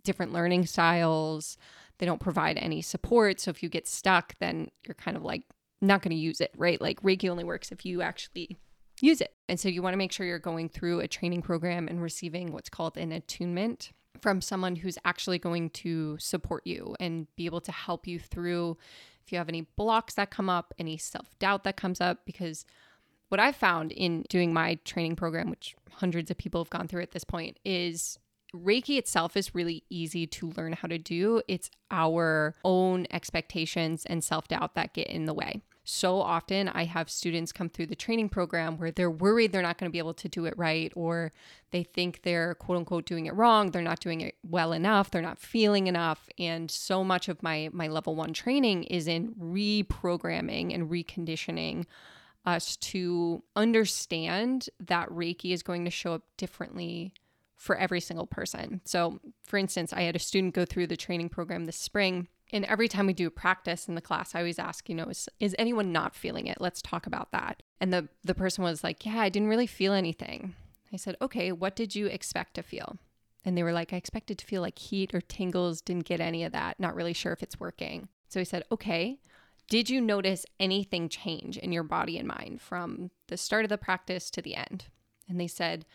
[0.04, 1.58] different learning styles.
[1.97, 3.39] They don't provide any support.
[3.39, 5.43] So if you get stuck, then you're kind of like
[5.82, 6.82] not going to use it, right?
[6.82, 8.58] Like Reiki only works if you actually
[9.02, 9.34] use it.
[9.47, 12.52] And so you want to make sure you're going through a training program and receiving
[12.52, 17.62] what's called an attunement from someone who's actually going to support you and be able
[17.62, 18.78] to help you through
[19.26, 22.19] if you have any blocks that come up, any self doubt that comes up.
[22.26, 22.65] Because
[23.34, 27.02] what I've found in doing my training program, which hundreds of people have gone through
[27.02, 28.19] at this point, is
[28.56, 31.41] Reiki itself is really easy to learn how to do.
[31.48, 35.63] It's our own expectations and self doubt that get in the way.
[35.84, 39.80] So often, I have students come through the training program where they're worried they're not
[39.80, 41.32] going to be able to do it right, or
[41.72, 43.72] they think they're quote unquote doing it wrong.
[43.72, 45.10] They're not doing it well enough.
[45.10, 46.30] They're not feeling enough.
[46.38, 51.88] And so much of my, my level one training is in reprogramming and reconditioning
[52.45, 57.13] us to understand that Reiki is going to show up differently
[57.56, 58.82] for every single person.
[58.84, 62.65] So, for instance, I had a student go through the training program this spring and
[62.65, 65.27] every time we do a practice in the class, I always ask, you know, is,
[65.39, 66.62] is anyone not feeling it?
[66.62, 67.63] Let's talk about that.
[67.82, 70.53] And the, the person was like, yeah, I didn't really feel anything.
[70.93, 72.97] I said, okay, what did you expect to feel?
[73.43, 76.43] And they were like, I expected to feel like heat or tingles, didn't get any
[76.43, 78.08] of that, not really sure if it's working.
[78.29, 79.19] So I said, okay,
[79.74, 83.78] did you notice anything change in your body and mind from the start of the
[83.80, 84.86] practice to the end?
[85.28, 85.88] And they said,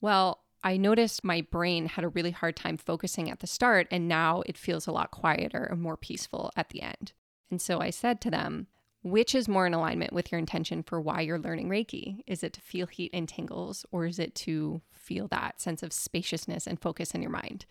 [0.00, 4.08] well, I noticed my brain had a really hard time focusing at the start, and
[4.08, 7.12] now it feels a lot quieter and more peaceful at the end.
[7.52, 8.66] And so I said to them,
[9.04, 12.22] which is more in alignment with your intention for why you're learning Reiki?
[12.26, 15.92] Is it to feel heat and tingles, or is it to feel that sense of
[15.92, 17.64] spaciousness and focus in your mind?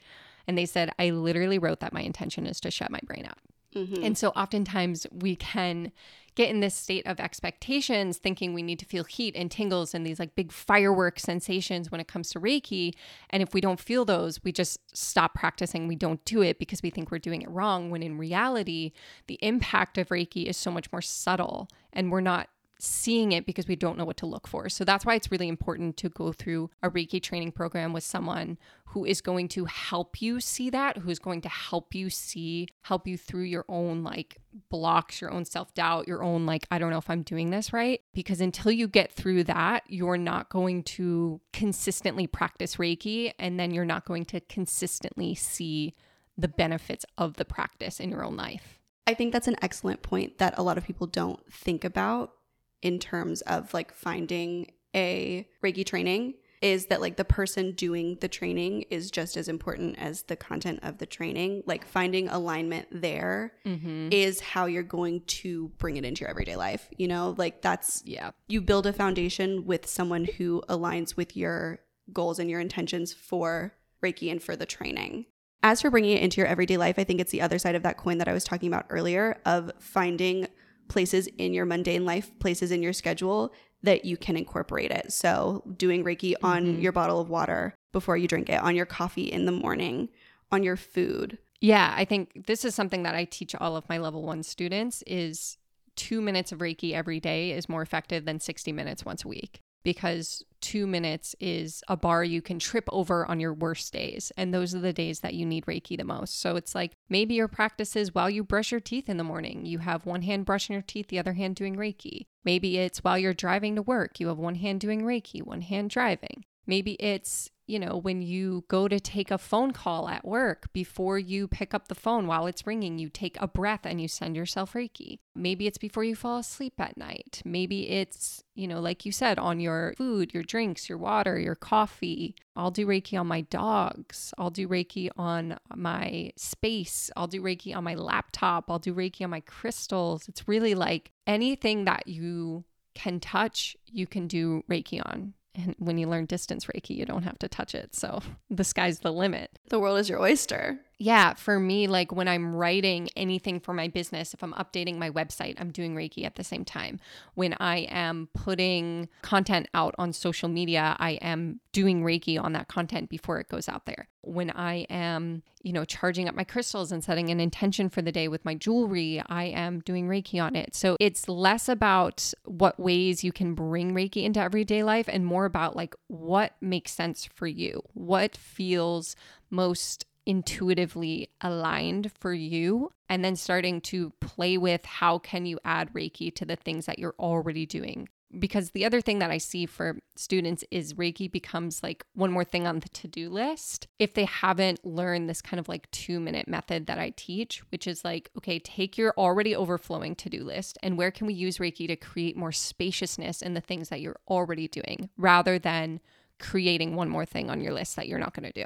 [0.47, 3.39] And they said, I literally wrote that my intention is to shut my brain out.
[3.75, 4.03] Mm-hmm.
[4.03, 5.91] And so oftentimes we can
[6.35, 10.05] get in this state of expectations, thinking we need to feel heat and tingles and
[10.05, 12.93] these like big firework sensations when it comes to Reiki.
[13.29, 15.87] And if we don't feel those, we just stop practicing.
[15.87, 17.89] We don't do it because we think we're doing it wrong.
[17.89, 18.93] When in reality,
[19.27, 22.47] the impact of Reiki is so much more subtle and we're not
[22.79, 24.69] seeing it because we don't know what to look for.
[24.69, 28.57] So that's why it's really important to go through a Reiki training program with someone
[28.85, 33.05] who is going to help you see that, who's going to help you see, help
[33.05, 34.37] you through your own like
[34.69, 37.73] blocks, your own self doubt, your own like, I don't know if I'm doing this
[37.73, 38.01] right.
[38.13, 43.71] Because until you get through that, you're not going to consistently practice Reiki and then
[43.71, 45.93] you're not going to consistently see
[46.37, 48.79] the benefits of the practice in your own life.
[49.05, 52.33] I think that's an excellent point that a lot of people don't think about
[52.81, 58.27] in terms of like finding a Reiki training is that like the person doing the
[58.27, 61.63] training is just as important as the content of the training.
[61.65, 64.09] Like finding alignment there mm-hmm.
[64.11, 66.89] is how you're going to bring it into your everyday life.
[66.97, 71.79] You know, like that's, yeah, you build a foundation with someone who aligns with your
[72.11, 75.25] goals and your intentions for Reiki and for the training.
[75.61, 77.83] As for bringing it into your everyday life, I think it's the other side of
[77.83, 80.47] that coin that I was talking about earlier of finding
[80.89, 85.13] places in your mundane life, places in your schedule that you can incorporate it.
[85.13, 86.81] So, doing Reiki on mm-hmm.
[86.81, 90.09] your bottle of water before you drink it, on your coffee in the morning,
[90.51, 91.37] on your food.
[91.61, 95.01] Yeah, I think this is something that I teach all of my level 1 students
[95.07, 95.57] is
[95.95, 99.61] 2 minutes of Reiki every day is more effective than 60 minutes once a week
[99.83, 104.31] because two minutes is a bar you can trip over on your worst days.
[104.37, 106.39] And those are the days that you need Reiki the most.
[106.39, 109.65] So it's like maybe your practice is while you brush your teeth in the morning,
[109.65, 112.25] you have one hand brushing your teeth, the other hand doing Reiki.
[112.43, 115.89] Maybe it's while you're driving to work, you have one hand doing Reiki, one hand
[115.89, 116.45] driving.
[116.67, 121.19] Maybe it's you know, when you go to take a phone call at work, before
[121.19, 124.35] you pick up the phone while it's ringing, you take a breath and you send
[124.35, 125.19] yourself Reiki.
[125.35, 127.43] Maybe it's before you fall asleep at night.
[127.45, 131.53] Maybe it's, you know, like you said, on your food, your drinks, your water, your
[131.53, 132.33] coffee.
[132.55, 134.33] I'll do Reiki on my dogs.
[134.39, 137.11] I'll do Reiki on my space.
[137.15, 138.71] I'll do Reiki on my laptop.
[138.71, 140.27] I'll do Reiki on my crystals.
[140.27, 145.33] It's really like anything that you can touch, you can do Reiki on.
[145.55, 147.95] And when you learn distance Reiki, you don't have to touch it.
[147.95, 149.57] So the sky's the limit.
[149.69, 153.87] The world is your oyster yeah, for me, like when I'm writing anything for my
[153.87, 156.99] business, if I'm updating my website, I'm doing Reiki at the same time.
[157.35, 162.67] When I am putting content out on social media, I am doing Reiki on that
[162.67, 164.09] content before it goes out there.
[164.23, 168.11] When I am, you know, charging up my crystals and setting an intention for the
[168.11, 170.75] day with my jewelry, I am doing Reiki on it.
[170.75, 175.45] So it's less about what ways you can bring Reiki into everyday life and more
[175.45, 179.15] about like what makes sense for you, what feels
[179.49, 185.91] most intuitively aligned for you and then starting to play with how can you add
[185.91, 189.65] reiki to the things that you're already doing because the other thing that I see
[189.65, 194.13] for students is Reiki becomes like one more thing on the to do list if
[194.13, 198.05] they haven't learned this kind of like two minute method that I teach, which is
[198.05, 201.87] like, okay, take your already overflowing to do list and where can we use Reiki
[201.87, 205.99] to create more spaciousness in the things that you're already doing rather than
[206.39, 208.65] creating one more thing on your list that you're not going to do.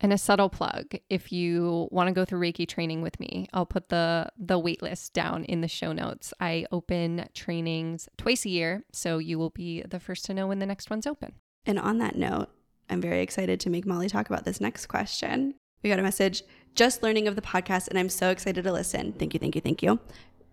[0.00, 3.66] And a subtle plug, if you want to go through Reiki training with me, I'll
[3.66, 6.32] put the the wait list down in the show notes.
[6.38, 10.60] I open trainings twice a year, so you will be the first to know when
[10.60, 11.32] the next one's open.
[11.66, 12.48] And on that note,
[12.88, 15.54] I'm very excited to make Molly talk about this next question.
[15.82, 16.42] We got a message
[16.74, 19.12] just learning of the podcast, and I'm so excited to listen.
[19.12, 19.98] Thank you, thank you, thank you.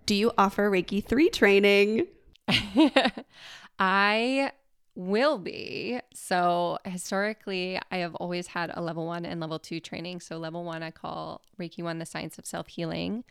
[0.07, 2.07] Do you offer Reiki 3 training?
[3.79, 4.51] I
[4.95, 5.99] will be.
[6.13, 10.21] So, historically, I have always had a level one and level two training.
[10.21, 13.23] So, level one, I call Reiki 1 the science of self healing.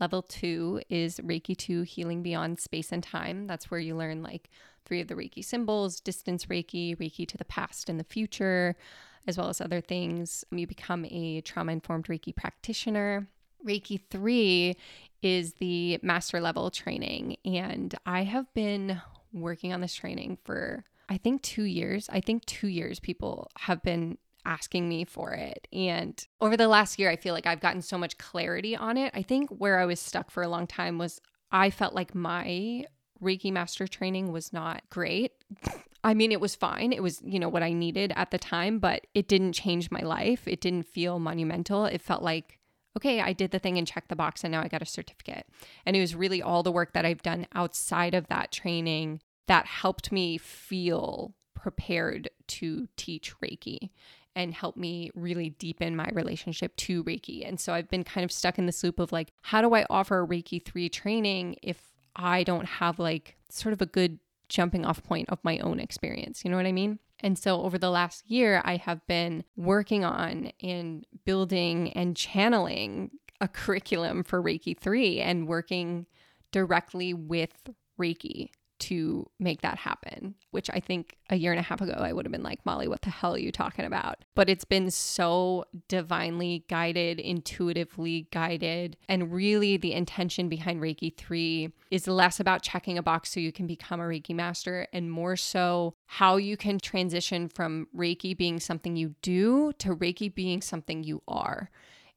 [0.00, 3.46] Level two is Reiki 2 healing beyond space and time.
[3.46, 4.50] That's where you learn like
[4.84, 8.76] three of the Reiki symbols distance Reiki, Reiki to the past and the future,
[9.26, 10.44] as well as other things.
[10.52, 13.28] Um, you become a trauma informed Reiki practitioner.
[13.64, 14.76] Reiki 3
[15.22, 17.36] is the master level training.
[17.44, 19.00] And I have been
[19.32, 22.08] working on this training for I think two years.
[22.12, 25.66] I think two years people have been asking me for it.
[25.72, 29.12] And over the last year, I feel like I've gotten so much clarity on it.
[29.14, 32.84] I think where I was stuck for a long time was I felt like my
[33.22, 35.32] Reiki master training was not great.
[36.04, 36.92] I mean, it was fine.
[36.92, 40.00] It was, you know, what I needed at the time, but it didn't change my
[40.00, 40.46] life.
[40.46, 41.86] It didn't feel monumental.
[41.86, 42.58] It felt like,
[42.94, 45.46] okay, I did the thing and checked the box and now I got a certificate.
[45.86, 49.66] And it was really all the work that I've done outside of that training that
[49.66, 53.90] helped me feel prepared to teach Reiki
[54.36, 57.46] and help me really deepen my relationship to Reiki.
[57.46, 59.86] And so I've been kind of stuck in this loop of like, how do I
[59.88, 64.84] offer a Reiki 3 training if I don't have like sort of a good jumping
[64.84, 66.44] off point of my own experience?
[66.44, 66.98] You know what I mean?
[67.20, 73.12] And so over the last year, I have been working on and building and channeling
[73.40, 76.06] a curriculum for Reiki 3 and working
[76.50, 81.80] directly with Reiki to make that happen, which I think a year and a half
[81.80, 84.24] ago I would have been like, Molly, what the hell are you talking about?
[84.34, 88.96] But it's been so divinely guided, intuitively guided.
[89.08, 93.52] And really, the intention behind Reiki 3 is less about checking a box so you
[93.52, 98.60] can become a Reiki master and more so how you can transition from Reiki being
[98.60, 101.70] something you do to Reiki being something you are.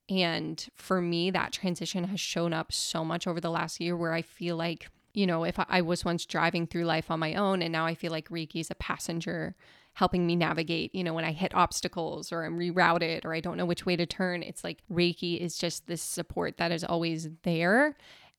[0.09, 4.13] And for me, that transition has shown up so much over the last year where
[4.13, 7.63] I feel like you know, if I was once driving through life on my own
[7.63, 9.55] and now I feel like Reiki is a passenger
[9.93, 13.57] helping me navigate, you know, when I hit obstacles or I'm rerouted or I don't
[13.57, 17.29] know which way to turn, it's like Reiki is just this support that is always
[17.41, 17.97] there.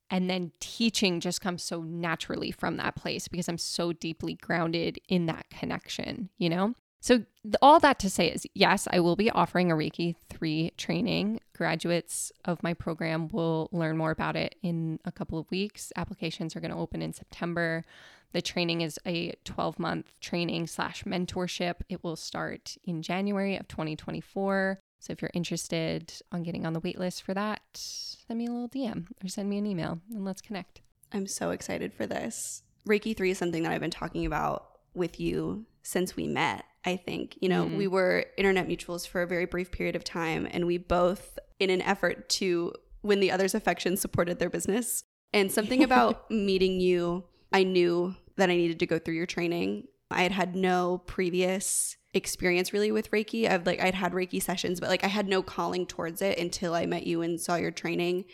[0.09, 5.01] And then teaching just comes so naturally from that place because I'm so deeply grounded
[5.09, 6.75] in that connection, you know?
[7.01, 7.25] So,
[7.63, 11.41] all that to say is yes, I will be offering a Reiki 3 training.
[11.55, 15.93] Graduates of my program will learn more about it in a couple of weeks.
[15.97, 17.85] Applications are going to open in September.
[18.33, 21.77] The training is a 12 month training slash mentorship.
[21.89, 24.81] It will start in January of 2024.
[24.99, 28.51] So, if you're interested on getting on the wait list for that, send me a
[28.51, 30.81] little DM or send me an email and let's connect.
[31.13, 32.65] I'm so excited for this.
[32.87, 36.65] Reiki 3 is something that I've been talking about with you since we met.
[36.85, 37.37] I think.
[37.41, 37.77] You know, mm-hmm.
[37.77, 41.71] we were internet mutuals for a very brief period of time, and we both, in
[41.71, 42.73] an effort to
[43.03, 45.05] win the other's affection, supported their business.
[45.33, 49.89] And something about meeting you, I knew that I needed to go through your training.
[50.11, 53.49] I had had no previous experience really with Reiki.
[53.49, 56.75] I've like I'd had Reiki sessions, but like I had no calling towards it until
[56.75, 58.25] I met you and saw your training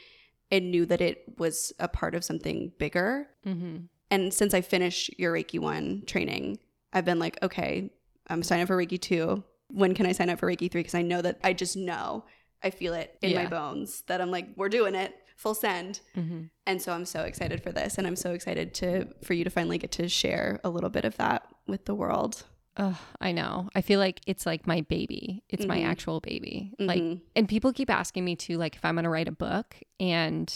[0.50, 3.28] and knew that it was a part of something bigger.
[3.44, 3.86] Mm-hmm.
[4.14, 6.61] And since I finished your Reiki one training,
[6.92, 7.90] I've been like, okay,
[8.29, 9.42] I'm signing up for Reiki 2.
[9.72, 10.79] When can I sign up for Reiki 3?
[10.79, 12.24] Because I know that I just know,
[12.62, 13.42] I feel it in yeah.
[13.42, 15.98] my bones that I'm like, we're doing it full send.
[16.16, 16.42] Mm-hmm.
[16.64, 17.98] And so I'm so excited for this.
[17.98, 21.05] And I'm so excited to, for you to finally get to share a little bit
[21.05, 22.44] of that with the world.
[22.77, 23.68] Oh, I know.
[23.74, 25.42] I feel like it's like my baby.
[25.48, 25.68] It's mm-hmm.
[25.70, 26.72] my actual baby.
[26.79, 26.87] Mm-hmm.
[26.87, 29.74] Like, and people keep asking me to, like, if I'm going to write a book
[29.98, 30.55] and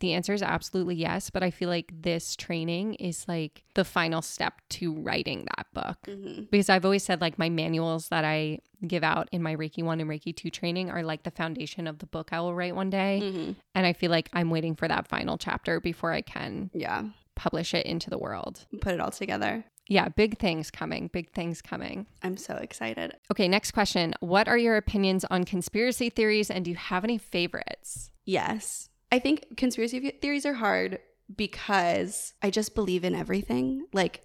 [0.00, 4.20] the answer is absolutely yes, but I feel like this training is like the final
[4.20, 5.98] step to writing that book.
[6.06, 6.44] Mm-hmm.
[6.50, 10.00] Because I've always said like my manuals that I give out in my Reiki 1
[10.00, 12.90] and Reiki 2 training are like the foundation of the book I will write one
[12.90, 13.20] day.
[13.22, 13.52] Mm-hmm.
[13.74, 17.04] And I feel like I'm waiting for that final chapter before I can yeah,
[17.34, 18.66] publish it into the world.
[18.80, 19.64] Put it all together.
[19.88, 21.08] Yeah, big things coming.
[21.12, 22.06] Big things coming.
[22.22, 23.14] I'm so excited.
[23.30, 24.14] Okay, next question.
[24.20, 28.10] What are your opinions on conspiracy theories and do you have any favorites?
[28.24, 28.88] Yes.
[29.10, 30.98] I think conspiracy theories are hard
[31.34, 33.86] because I just believe in everything.
[33.92, 34.22] Like,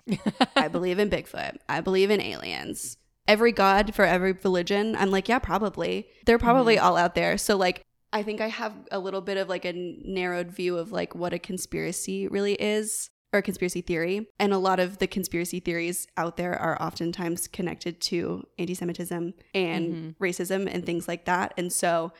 [0.56, 2.98] I believe in Bigfoot, I believe in aliens.
[3.28, 6.08] Every god for every religion, I'm like, yeah, probably.
[6.26, 6.86] They're probably mm-hmm.
[6.86, 7.38] all out there.
[7.38, 10.92] So, like, I think I have a little bit of like a narrowed view of
[10.92, 14.28] like what a conspiracy really is or a conspiracy theory.
[14.40, 19.34] And a lot of the conspiracy theories out there are oftentimes connected to anti Semitism
[19.54, 20.24] and mm-hmm.
[20.24, 21.54] racism and things like that.
[21.58, 22.12] And so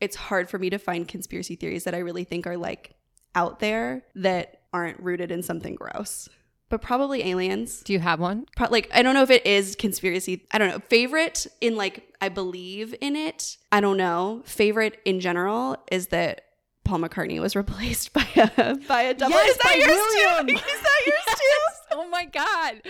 [0.00, 2.94] it's hard for me to find conspiracy theories that I really think are like
[3.34, 6.28] out there that aren't rooted in something gross.
[6.68, 7.80] But probably aliens.
[7.82, 8.46] Do you have one?
[8.56, 10.46] Pro- like I don't know if it is conspiracy.
[10.52, 10.78] I don't know.
[10.78, 13.56] Favorite in like I believe in it.
[13.72, 14.42] I don't know.
[14.44, 16.42] Favorite in general is that
[16.84, 19.32] Paul McCartney was replaced by a by a double.
[19.34, 20.46] Yes, is that yours William.
[20.46, 20.54] too?
[20.54, 21.96] Is that yours too?
[21.96, 22.82] oh my god.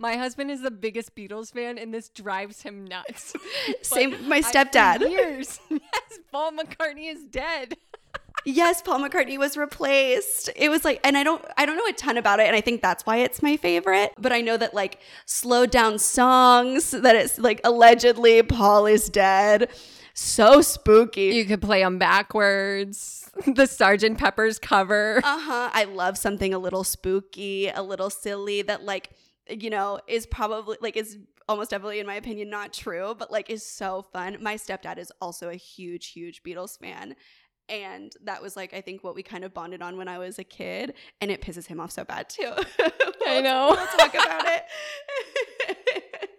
[0.00, 3.34] My husband is the biggest Beatles fan and this drives him nuts.
[3.82, 4.26] Same.
[4.28, 5.08] My I- stepdad.
[5.08, 5.60] years.
[5.70, 7.76] Yes, Paul McCartney is dead.
[8.44, 10.48] yes, Paul McCartney was replaced.
[10.56, 12.60] It was like, and I don't, I don't know a ton about it, and I
[12.60, 14.12] think that's why it's my favorite.
[14.18, 19.68] But I know that like slowed down songs that it's like allegedly Paul is dead.
[20.14, 21.26] So spooky.
[21.34, 23.30] You could play them backwards.
[23.46, 25.18] The Sergeant Pepper's cover.
[25.22, 25.70] Uh huh.
[25.72, 29.10] I love something a little spooky, a little silly that like
[29.50, 33.50] you know is probably like is almost definitely in my opinion not true, but like
[33.50, 34.36] is so fun.
[34.40, 37.16] My stepdad is also a huge, huge Beatles fan.
[37.68, 40.38] And that was like I think what we kind of bonded on when I was
[40.38, 42.52] a kid, and it pisses him off so bad too.
[43.26, 43.68] I know.
[43.76, 44.62] We'll talk about it.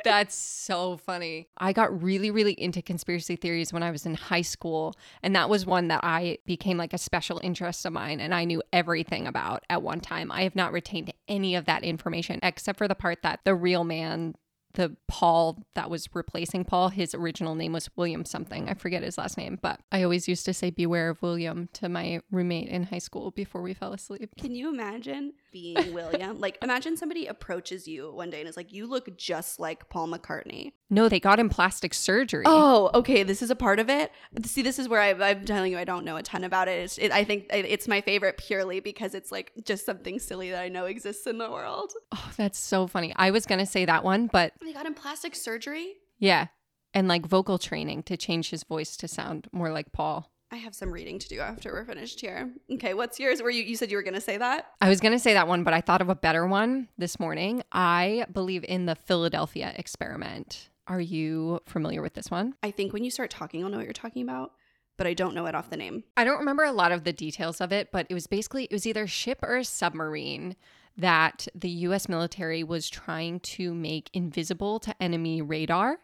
[0.03, 1.47] That's so funny.
[1.57, 4.95] I got really, really into conspiracy theories when I was in high school.
[5.23, 8.45] And that was one that I became like a special interest of mine and I
[8.45, 10.31] knew everything about at one time.
[10.31, 13.83] I have not retained any of that information except for the part that the real
[13.83, 14.35] man,
[14.73, 18.69] the Paul that was replacing Paul, his original name was William something.
[18.69, 21.89] I forget his last name, but I always used to say beware of William to
[21.89, 24.31] my roommate in high school before we fell asleep.
[24.39, 26.39] Can you imagine being William?
[26.39, 30.07] like, imagine somebody approaches you one day and is like, "You look just like Paul
[30.07, 32.43] McCartney." No, they got him plastic surgery.
[32.45, 33.23] Oh, okay.
[33.23, 34.11] This is a part of it.
[34.45, 36.79] See, this is where I, I'm telling you, I don't know a ton about it.
[36.79, 37.11] It's, it.
[37.11, 40.85] I think it's my favorite purely because it's like just something silly that I know
[40.85, 41.93] exists in the world.
[42.11, 43.13] Oh, that's so funny.
[43.15, 45.95] I was going to say that one, but They got him plastic surgery.
[46.19, 46.47] Yeah.
[46.93, 50.29] And like vocal training to change his voice to sound more like Paul.
[50.53, 52.51] I have some reading to do after we're finished here.
[52.73, 53.41] Okay, what's yours?
[53.41, 54.67] Were you you said you were going to say that?
[54.81, 57.21] I was going to say that one, but I thought of a better one this
[57.21, 57.63] morning.
[57.71, 60.69] I believe in the Philadelphia experiment.
[60.87, 62.55] Are you familiar with this one?
[62.61, 64.51] I think when you start talking, I'll know what you're talking about,
[64.97, 66.03] but I don't know it off the name.
[66.17, 68.73] I don't remember a lot of the details of it, but it was basically it
[68.73, 70.57] was either a ship or a submarine
[70.97, 75.99] that the US military was trying to make invisible to enemy radar.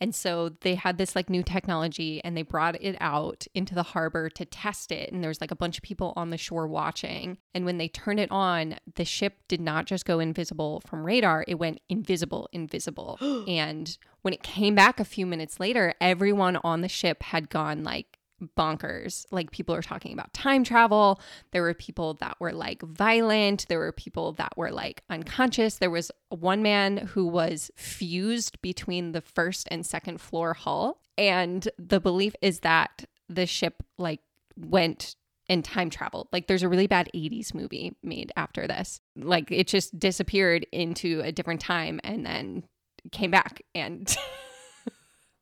[0.00, 3.82] And so they had this like new technology and they brought it out into the
[3.82, 5.12] harbor to test it.
[5.12, 7.38] And there was like a bunch of people on the shore watching.
[7.54, 11.44] And when they turned it on, the ship did not just go invisible from radar,
[11.48, 13.18] it went invisible, invisible.
[13.48, 17.82] and when it came back a few minutes later, everyone on the ship had gone
[17.82, 18.17] like
[18.56, 19.26] bonkers.
[19.30, 21.20] Like people are talking about time travel.
[21.52, 23.66] There were people that were like violent.
[23.68, 25.76] There were people that were like unconscious.
[25.76, 31.00] There was one man who was fused between the first and second floor hull.
[31.16, 34.20] And the belief is that the ship like
[34.56, 35.16] went
[35.48, 36.28] and time traveled.
[36.32, 39.00] Like there's a really bad 80s movie made after this.
[39.16, 42.64] Like it just disappeared into a different time and then
[43.12, 44.14] came back and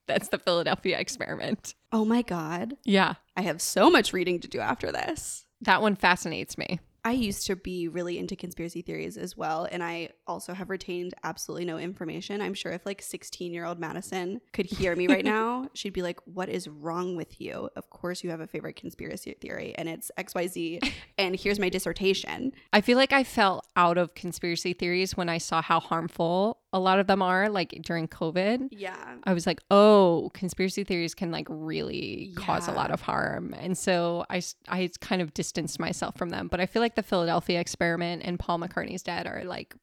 [0.06, 1.74] that's the Philadelphia experiment.
[1.92, 2.76] Oh my god.
[2.84, 3.14] Yeah.
[3.36, 5.46] I have so much reading to do after this.
[5.62, 6.80] That one fascinates me.
[7.06, 11.14] I used to be really into conspiracy theories as well, and I also have retained
[11.22, 12.42] absolutely no information.
[12.42, 16.02] I'm sure if like 16 year old Madison could hear me right now, she'd be
[16.02, 17.70] like, What is wrong with you?
[17.76, 22.50] Of course, you have a favorite conspiracy theory, and it's XYZ, and here's my dissertation.
[22.72, 26.80] I feel like I fell out of conspiracy theories when I saw how harmful a
[26.80, 28.68] lot of them are, like during COVID.
[28.70, 28.96] Yeah.
[29.24, 33.54] I was like, oh, conspiracy theories can like really cause a lot of harm.
[33.58, 36.48] And so I, I kind of distanced myself from them.
[36.48, 39.74] But I feel like the Philadelphia experiment and Paul McCartney's dead are like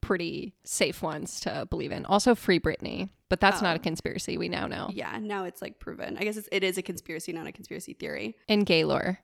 [0.00, 2.06] pretty safe ones to believe in.
[2.06, 3.82] Also, Free Britney, but that's not a Oh.
[3.82, 4.38] conspiracy.
[4.38, 4.88] We now know.
[4.92, 6.16] Yeah, now it's like proven.
[6.18, 8.34] I guess it's, it is a conspiracy, not a conspiracy theory.
[8.48, 9.20] And Gaylor.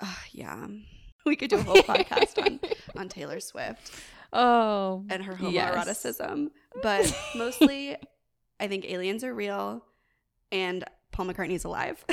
[0.00, 0.66] Uh, yeah.
[1.24, 2.60] We could do a whole podcast on,
[2.96, 3.90] on Taylor Swift.
[4.32, 5.74] Oh, and her Yes.
[5.74, 6.50] homoeroticism.
[6.84, 7.96] But mostly,
[8.60, 9.84] I think aliens are real
[10.52, 12.04] and Paul McCartney's alive.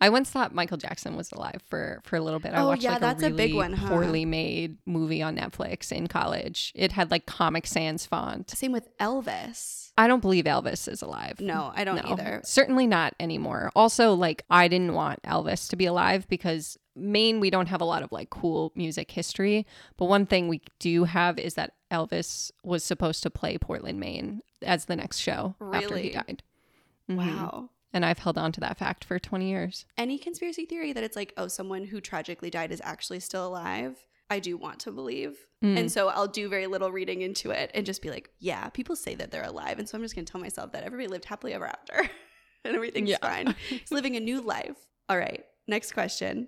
[0.00, 2.54] I once thought Michael Jackson was alive for for a little bit.
[2.54, 3.88] I Oh, watched yeah, like that's a, a big one, huh?
[3.88, 6.72] poorly made movie on Netflix in college.
[6.74, 8.50] It had like Comic Sans font.
[8.50, 9.92] Same with Elvis.
[9.98, 11.40] I don't believe Elvis is alive.
[11.40, 12.40] No, I don't No, either.
[12.44, 13.70] Certainly not anymore.
[13.76, 17.84] Also, like I didn't want Elvis to be alive because Maine, we don't have a
[17.84, 19.66] lot of like cool music history,
[19.98, 24.40] but one thing we do have is that Elvis was supposed to play Portland, Maine
[24.62, 26.10] as the next show after he Really?
[26.10, 26.42] died.
[27.10, 27.16] Mhm.
[27.16, 27.70] Wow.
[27.92, 29.84] And I've held on to that fact for 20 years.
[29.98, 33.98] Any conspiracy theory that it's like, oh, someone who tragically died is actually still alive,
[34.30, 35.36] I do want to believe.
[35.64, 35.76] Mm.
[35.78, 38.94] And so I'll do very little reading into it and just be like, yeah, people
[38.94, 39.80] say that they're alive.
[39.80, 41.94] And so I'm just going to tell myself that everybody lived happily ever after
[42.64, 43.16] and everything's Yeah.
[43.20, 43.56] fine.
[43.70, 44.76] It's living a new life.
[45.08, 45.44] All right.
[45.66, 46.46] Next question.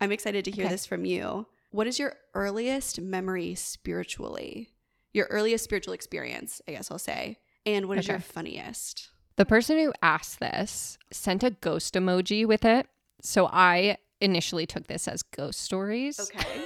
[0.00, 0.74] I'm excited to hear Okay.
[0.74, 1.46] this from you.
[1.70, 4.70] What is your earliest memory spiritually?
[5.12, 7.38] Your earliest spiritual experience, I guess I'll say.
[7.66, 9.10] And what is your funniest?
[9.36, 12.86] The person who asked this sent a ghost emoji with it.
[13.22, 16.20] So I initially took this as ghost stories.
[16.20, 16.64] Okay.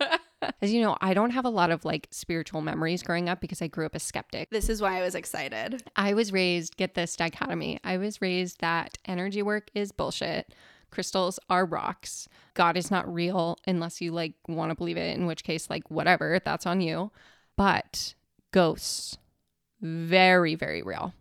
[0.62, 3.60] As you know, I don't have a lot of like spiritual memories growing up because
[3.60, 4.48] I grew up a skeptic.
[4.50, 5.82] This is why I was excited.
[5.96, 7.80] I was raised, get this dichotomy.
[7.82, 10.54] I was raised that energy work is bullshit.
[10.90, 12.28] Crystals are rocks.
[12.54, 15.90] God is not real unless you like want to believe it, in which case, like,
[15.90, 17.10] whatever, that's on you.
[17.56, 18.14] But
[18.52, 19.18] ghosts,
[19.80, 21.12] very, very real.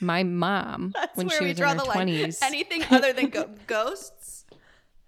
[0.00, 1.74] My mom, when she was in her.
[1.76, 4.44] 20s, Anything other than go- ghosts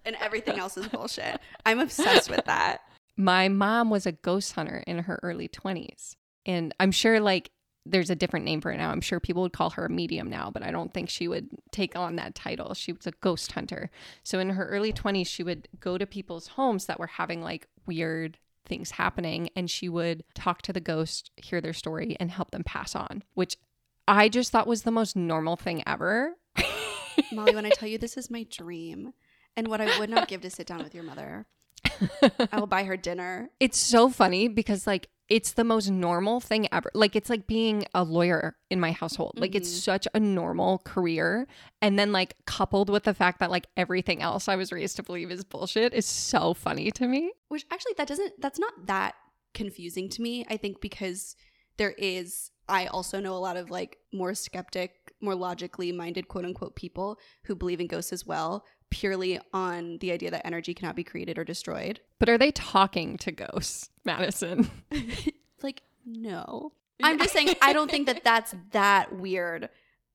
[0.05, 1.41] and everything else is bullshit.
[1.67, 2.83] I'm obsessed with that.
[3.17, 6.17] my mom was a ghost hunter in her early 20s.
[6.47, 7.51] And I'm sure like
[7.85, 8.91] there's a different name for it now.
[8.91, 11.49] I'm sure people would call her a medium now, but I don't think she would
[11.73, 12.75] take on that title.
[12.75, 13.91] She was a ghost hunter.
[14.23, 17.67] So in her early 20s, she would go to people's homes that were having like
[17.87, 18.39] weird
[18.69, 22.64] things happening and she would talk to the ghost, hear their story, and help them
[22.64, 23.57] pass on, which
[24.07, 26.35] I just thought was the most normal thing ever.
[27.33, 29.12] Molly, when I tell you this is my dream
[29.57, 31.47] and what I would not give to sit down with your mother,
[32.53, 33.51] I will buy her dinner.
[33.61, 36.91] It's so funny because like it's the most normal thing ever.
[36.95, 39.33] Like it's like being a lawyer in my household.
[39.37, 39.83] Like it's Mhm.
[39.83, 41.47] such a normal career.
[41.83, 45.03] And then like coupled with the fact that like everything else I was raised to
[45.03, 47.33] believe is bullshit is so funny to me.
[47.49, 49.14] Which actually that doesn't that's not that
[49.55, 50.47] confusing to me.
[50.49, 51.37] I think because
[51.76, 56.45] there is I also know a lot of like more skeptic, more logically minded quote
[56.45, 60.97] unquote people who believe in ghosts as well, purely on the idea that energy cannot
[60.97, 62.01] be created or destroyed.
[62.18, 64.70] But are they talking to ghosts, Madison?
[65.62, 66.72] like no.
[67.03, 69.68] I'm just saying i don't think that that's that weird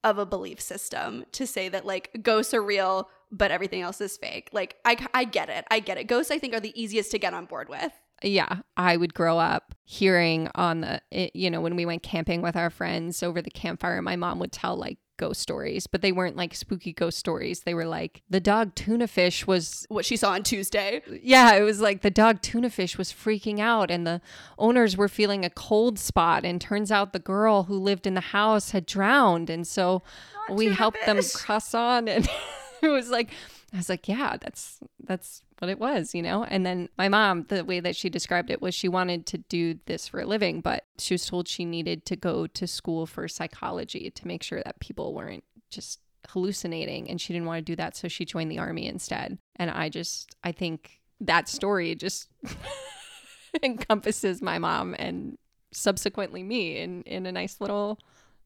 [0.03, 4.17] of a belief system to say that like ghosts are real but everything else is
[4.17, 4.49] fake.
[4.51, 5.65] Like i, I get it.
[5.71, 6.05] I get it.
[6.05, 7.91] Ghosts i think are the easiest to get on board with.
[8.23, 12.41] Yeah, I would grow up hearing on the, it, you know, when we went camping
[12.41, 16.11] with our friends over the campfire, my mom would tell like ghost stories, but they
[16.11, 17.61] weren't like spooky ghost stories.
[17.61, 21.61] They were like the dog tuna fish was what she saw on tuesday yeah, it
[21.61, 24.21] was like the dog tuna fish was freaking out and the
[24.57, 28.21] owners were feeling a cold spot and turns out the girl who lived in the
[28.21, 30.01] house had drowned and so
[30.49, 32.27] we tuna helped them cross on and
[32.81, 33.31] it was like
[33.73, 36.43] I was like, yeah, that's that's what it was, you know?
[36.43, 39.79] And then my mom, the way that she described it was she wanted to do
[39.87, 43.27] this for a living, but she was told she needed to go to school for
[43.27, 45.99] psychology to make sure that people weren't just
[46.29, 49.39] hallucinating and she didn't want to do that so she joined the army instead.
[49.55, 52.29] And I just I think that story just
[53.63, 55.37] encompasses my mom and
[55.71, 57.99] subsequently me in in a nice little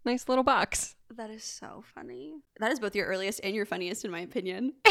[0.05, 0.95] nice little box.
[1.15, 4.73] That is so funny that is both your earliest and your funniest in my opinion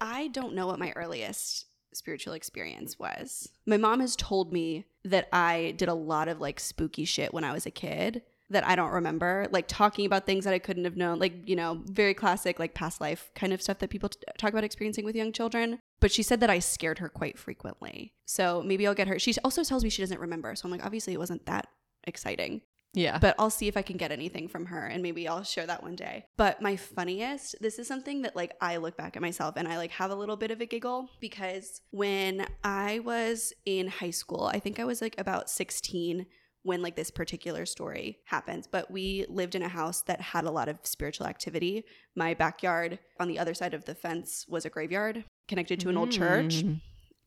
[0.00, 3.48] I don't know what my earliest spiritual experience was.
[3.66, 7.44] My mom has told me that I did a lot of like spooky shit when
[7.44, 10.84] I was a kid that I don't remember, like talking about things that I couldn't
[10.84, 14.10] have known, like, you know, very classic, like past life kind of stuff that people
[14.10, 15.78] t- talk about experiencing with young children.
[16.00, 18.12] But she said that I scared her quite frequently.
[18.26, 19.18] So maybe I'll get her.
[19.18, 20.54] She also tells me she doesn't remember.
[20.54, 21.68] So I'm like, obviously it wasn't that
[22.06, 22.60] exciting
[22.94, 23.18] yeah.
[23.18, 25.82] but I'll see if I can get anything from her and maybe I'll share that
[25.82, 26.26] one day.
[26.36, 29.76] But my funniest, this is something that like I look back at myself and I
[29.76, 34.44] like have a little bit of a giggle because when I was in high school,
[34.44, 36.26] I think I was like about 16
[36.62, 40.50] when like this particular story happens but we lived in a house that had a
[40.50, 41.84] lot of spiritual activity.
[42.16, 45.96] My backyard on the other side of the fence was a graveyard connected to an
[45.98, 46.80] old church Mm,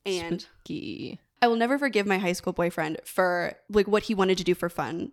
[0.05, 1.19] and spooky.
[1.41, 4.55] I will never forgive my high school boyfriend for like what he wanted to do
[4.55, 5.11] for fun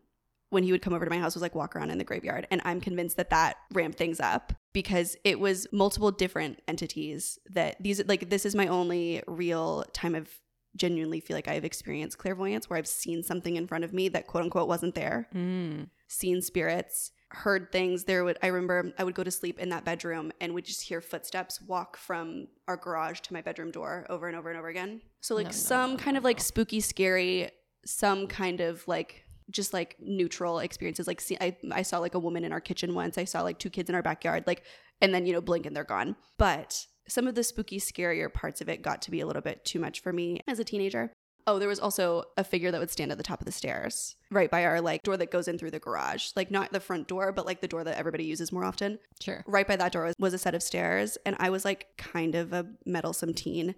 [0.55, 2.47] when he would come over to my house was like walk around in the graveyard.
[2.51, 7.77] And I'm convinced that that ramped things up because it was multiple different entities that
[7.83, 10.31] these like this is my only real time of
[10.77, 14.27] genuinely feel like I've experienced clairvoyance where I've seen something in front of me that
[14.27, 15.29] quote unquote wasn't there.
[15.35, 15.89] Mm.
[16.09, 18.05] seen spirits heard things.
[18.05, 20.83] There would i remember i would go to sleep in that bedroom and would just
[20.83, 24.69] hear footsteps walk from our garage to my bedroom door over and over and over
[24.69, 25.03] again.
[25.21, 27.51] So like No, no, some no, kind of like spooky scary
[27.87, 32.19] some kind of like just like neutral experiences like see I, I saw like a
[32.19, 34.63] woman in our kitchen once i saw like two kids in our backyard like
[35.01, 38.61] and then you know blink and they're gone but some of the spooky, scarier parts
[38.61, 41.13] of it got to be a little bit too much for me as a teenager.
[41.47, 44.17] Oh, there was also a figure that would stand at the top of the stairs,
[44.31, 46.31] right by our like door that goes in through the garage.
[46.35, 48.99] Like not the front door, but like the door that everybody uses more often.
[49.21, 49.45] Sure.
[49.47, 52.55] Right by that door was a set of stairs, and I was like kind of
[52.55, 53.75] a meddlesome teen.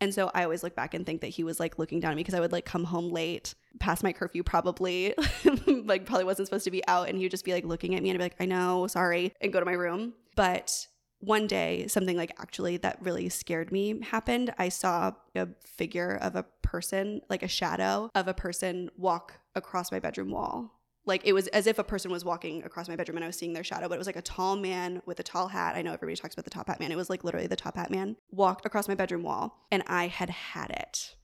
[0.00, 2.16] And so I always look back and think that he was like looking down at
[2.16, 5.14] me because I would like come home late, past my curfew probably,
[5.66, 7.08] like probably wasn't supposed to be out.
[7.08, 8.86] And he would just be like looking at me and I'd be like, I know,
[8.86, 10.14] sorry, and go to my room.
[10.36, 10.88] But
[11.20, 14.52] one day, something like actually that really scared me happened.
[14.58, 19.90] I saw a figure of a person, like a shadow of a person, walk across
[19.90, 20.72] my bedroom wall.
[21.06, 23.36] Like it was as if a person was walking across my bedroom and I was
[23.36, 25.76] seeing their shadow, but it was like a tall man with a tall hat.
[25.76, 26.92] I know everybody talks about the top hat man.
[26.92, 30.06] It was like literally the top hat man walked across my bedroom wall and I
[30.06, 31.14] had had it.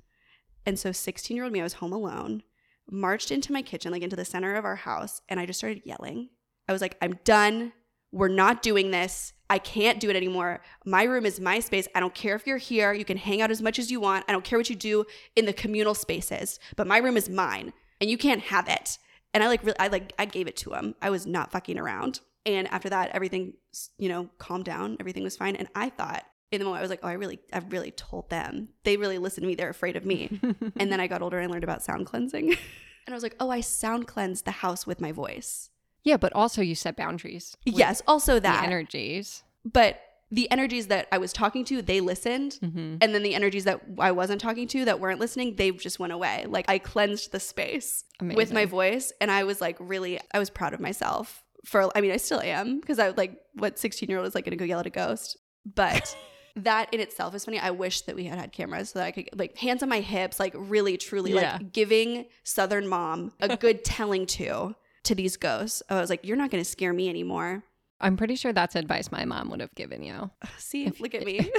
[0.67, 2.43] And so 16 year old me, I was home alone,
[2.91, 5.83] marched into my kitchen, like into the center of our house, and I just started
[5.85, 6.29] yelling.
[6.69, 7.73] I was like, I'm done.
[8.13, 9.33] We're not doing this.
[9.49, 10.61] I can't do it anymore.
[10.85, 11.89] My room is my space.
[11.95, 12.93] I don't care if you're here.
[12.93, 14.25] You can hang out as much as you want.
[14.29, 15.05] I don't care what you do
[15.35, 18.99] in the communal spaces, but my room is mine and you can't have it.
[19.33, 20.95] And I like, really, I like, I gave it to him.
[21.01, 22.21] I was not fucking around.
[22.47, 23.55] And after that, everything,
[23.99, 24.97] you know, calmed down.
[24.99, 25.57] Everything was fine.
[25.57, 28.29] And I thought in the moment, I was like, oh, I really, I really told
[28.31, 28.71] them.
[28.85, 29.55] They really listened to me.
[29.55, 30.41] They're afraid of me.
[30.77, 32.49] and then I got older and learned about sound cleansing.
[33.07, 35.71] and I was like, oh, I sound cleanse the house with my voice.
[36.03, 37.57] Yeah, but also you set boundaries.
[37.65, 38.65] Yes, also The that.
[38.65, 39.45] energies.
[39.65, 40.01] but
[40.33, 42.59] the energies that I was talking to, they listened.
[42.63, 42.97] Mm-hmm.
[43.01, 46.13] And then the energies that I wasn't talking to that weren't listening, they just went
[46.13, 46.47] away.
[46.49, 49.13] Like I cleansed the space with my voice.
[49.21, 52.41] And I was like, really, I was proud of myself for, I mean, I still
[52.41, 54.81] am because I was like, what 16 year old is like going to go yell
[54.81, 55.37] at a ghost.
[55.75, 56.17] But
[56.57, 57.59] that in itself is funny.
[57.59, 60.01] I wish that we had had cameras so that I could, like, hands on my
[60.01, 61.59] hips, like, really, truly, Yeah.
[61.61, 64.75] like, giving Southern mom a good telling to.
[65.05, 67.65] To these ghosts, I was like, "You're not going to scare me anymore."
[68.01, 70.31] I'm pretty sure that's advice my mom would have given you.
[70.59, 71.51] See, If- look at me.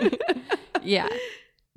[0.82, 1.08] yeah.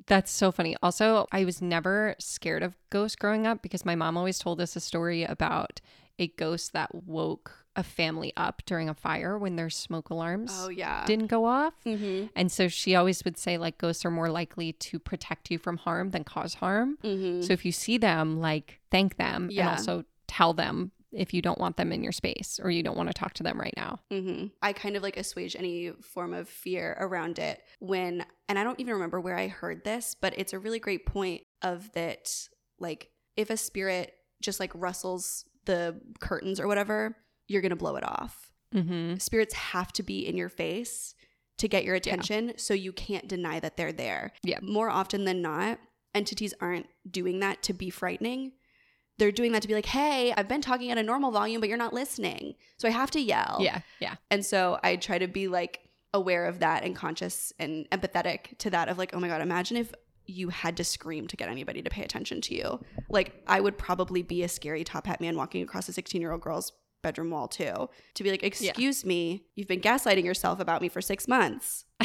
[0.06, 0.74] That's so funny.
[0.82, 4.74] Also, I was never scared of ghosts growing up because my mom always told us
[4.74, 5.80] a story about
[6.18, 10.68] a ghost that woke a family up during a fire when their smoke alarms oh
[10.68, 11.04] yeah.
[11.06, 11.74] didn't go off.
[11.86, 12.26] mm-hmm.
[12.34, 15.76] And so she always would say, like, ghosts are more likely to protect you from
[15.76, 16.96] harm than cause harm.
[17.04, 17.42] Mm-hmm.
[17.42, 19.68] So if you see them, like, thank them Yeah.
[19.68, 22.96] and also tell them if you don't want them in your space or you don't
[22.96, 23.98] want to talk to them right now.
[24.10, 28.64] hmm I kind of like assuage any form of fear around it when, and I
[28.64, 32.30] don't even remember where I heard this, but it's a really great point of that,
[32.78, 37.96] like, if a spirit just like rustles the curtains or whatever, you're going to blow
[37.96, 38.52] it off.
[38.74, 39.16] Mm-hmm.
[39.16, 41.14] Spirits have to be in your face
[41.58, 44.32] to get your attention, so you can't deny that they're there.
[44.44, 44.58] Yeah.
[44.62, 45.78] More often than not,
[46.14, 48.52] entities aren't doing that to be frightening.
[49.18, 51.68] They're doing that to be like, hey, I've been talking at a normal volume, but
[51.68, 52.54] you're not listening.
[52.76, 53.58] So I have to yell.
[53.60, 53.80] Yeah.
[54.00, 54.14] Yeah.
[54.30, 55.80] And so I try to be like
[56.14, 59.76] aware of that and conscious and empathetic to that of like, oh my God, imagine
[59.76, 59.92] if
[60.26, 62.80] you had to scream to get anybody to pay attention to you.
[63.08, 66.32] Like I would probably be a scary top hat man walking across a 16 year
[66.32, 67.88] old girl's bedroom wall too.
[68.14, 71.84] To be like, excuse me, you've been gaslighting yourself about me for six months.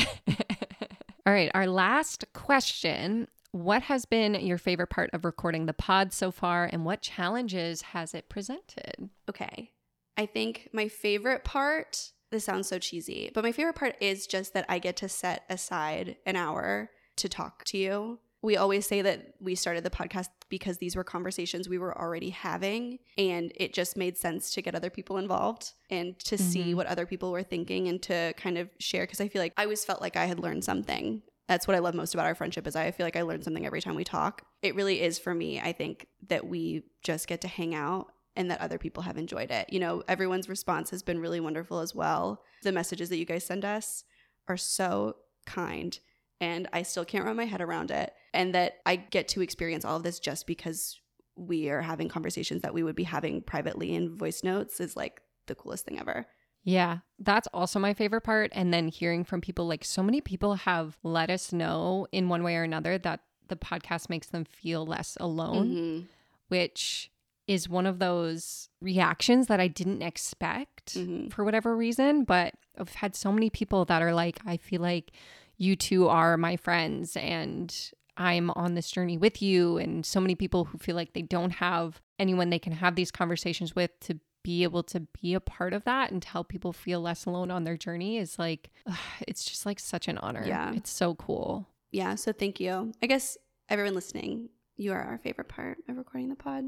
[1.26, 1.52] All right.
[1.54, 6.68] Our last question What has been your favorite part of recording the pod so far,
[6.72, 9.10] and what challenges has it presented?
[9.30, 9.72] Okay.
[10.18, 14.56] I think my favorite part, this sounds so cheesy, but my favorite part is just
[14.56, 18.20] that I get to set aside an hour to talk to you.
[18.42, 22.32] We always say that we started the podcast because these were conversations we were already
[22.32, 26.76] having, and it just made sense to get other people involved and to see Mhm.
[26.76, 29.04] what other people were thinking and to kind of share.
[29.04, 31.22] Because I feel like I always felt like I had learned something.
[31.48, 33.66] That's what I love most about our friendship is I feel like I learn something
[33.66, 34.44] every time we talk.
[34.62, 35.60] It really is for me.
[35.60, 39.52] I think that we just get to hang out and that other people have enjoyed
[39.52, 39.72] it.
[39.72, 42.42] You know, everyone's response has been really wonderful as well.
[42.64, 44.06] The messages that you guys send us
[44.48, 46.00] are so kind
[46.44, 48.14] and I still can't wrap my head around it.
[48.34, 51.00] And that I get to experience all of this just because
[51.36, 55.22] we are having conversations that we would be having privately in voice notes is like
[55.48, 56.28] the coolest thing ever.
[56.64, 58.52] Yeah, that's also my favorite part.
[58.54, 62.44] And then hearing from people like so many people have let us know in one
[62.44, 66.08] way or another that the podcast makes them feel less alone, Mhm.
[66.48, 67.12] which
[67.48, 71.32] is one of those reactions that I didn't expect Mhm.
[71.34, 72.24] for whatever reason.
[72.24, 75.12] But I've had so many people that are like, I feel like
[75.58, 77.76] you two are my friends and
[78.16, 79.78] I'm on this journey with you.
[79.78, 83.12] And so many people who feel like they don't have anyone they can have these
[83.12, 86.74] conversations with to be able to be a part of that and to help people
[86.74, 90.44] feel less alone on their journey is like, ugh, it's just like such an honor.
[90.46, 90.74] Yeah.
[90.74, 91.68] It's so cool.
[91.92, 92.92] Yeah, so thank you.
[93.02, 93.38] I guess
[93.70, 96.66] everyone listening, you are our favorite part of recording the pod.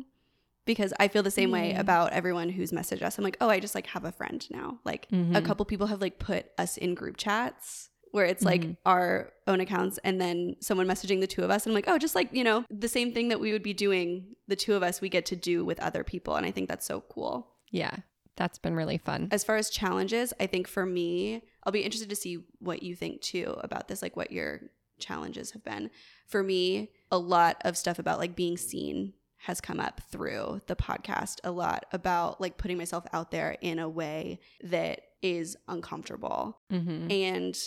[0.66, 3.18] Because I feel the same way about everyone who's messaged us.
[3.20, 4.80] I'm like, oh, I just like have a friend now.
[4.84, 5.46] Like a Mhm.
[5.46, 8.78] couple people have like put us in group chats where it's like Mhm.
[8.86, 11.98] our own accounts and then someone messaging the two of us and I'm like, "Oh,
[12.00, 14.82] just like, you know, the same thing that we would be doing the two of
[14.84, 17.52] us we get to do with other people." And I think that's so cool.
[17.76, 17.96] Yeah.
[18.38, 19.30] That's been really fun.
[19.32, 22.96] As far as challenges, I think for me, I'll be interested to see what you
[22.96, 24.62] think too about this, like what your
[25.00, 25.90] challenges have been.
[26.28, 30.76] For me, a lot of stuff about like being seen has come up through the
[30.76, 36.60] podcast, a lot about like putting myself out there in a way that is uncomfortable.
[36.72, 37.12] Mm-hmm.
[37.12, 37.58] And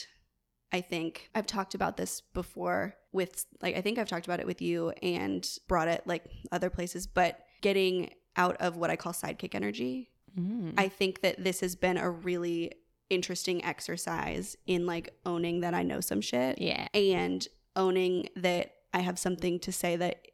[0.72, 4.46] I think I've talked about this before with like I think I've talked about it
[4.46, 9.12] with you and brought it like other places, but getting out of what I call
[9.12, 10.74] sidekick energy Mm.
[10.76, 12.72] I think that this has been a really
[13.11, 16.89] interesting exercise in like owning that I know some shit yeah.
[16.93, 20.26] and owning that I have something to say that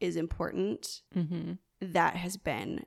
[0.00, 1.02] is important.
[1.16, 1.52] Mm-hmm.
[1.80, 2.86] That has been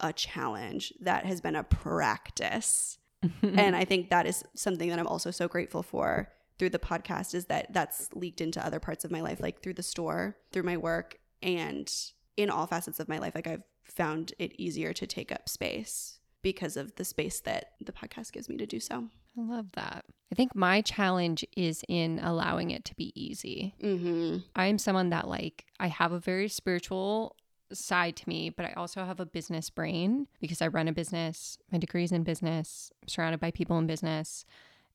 [0.00, 0.92] a challenge.
[1.00, 2.98] That has been a practice.
[3.42, 7.34] and I think that is something that I'm also so grateful for through the podcast
[7.34, 10.64] is that that's leaked into other parts of my life like through the store, through
[10.64, 11.92] my work and
[12.36, 13.62] in all facets of my life like I've
[13.94, 18.48] found it easier to take up space because of the space that the podcast gives
[18.48, 19.08] me to do so.
[19.38, 20.04] I love that.
[20.30, 23.74] I think my challenge is in allowing it to be easy.
[23.80, 24.44] Mhm.
[24.56, 27.36] I'm someone that like I have a very spiritual
[27.72, 31.56] side to me, but I also have a business brain because I run a business.
[31.70, 32.90] My degree is in business.
[33.02, 34.44] I'm surrounded by people in business.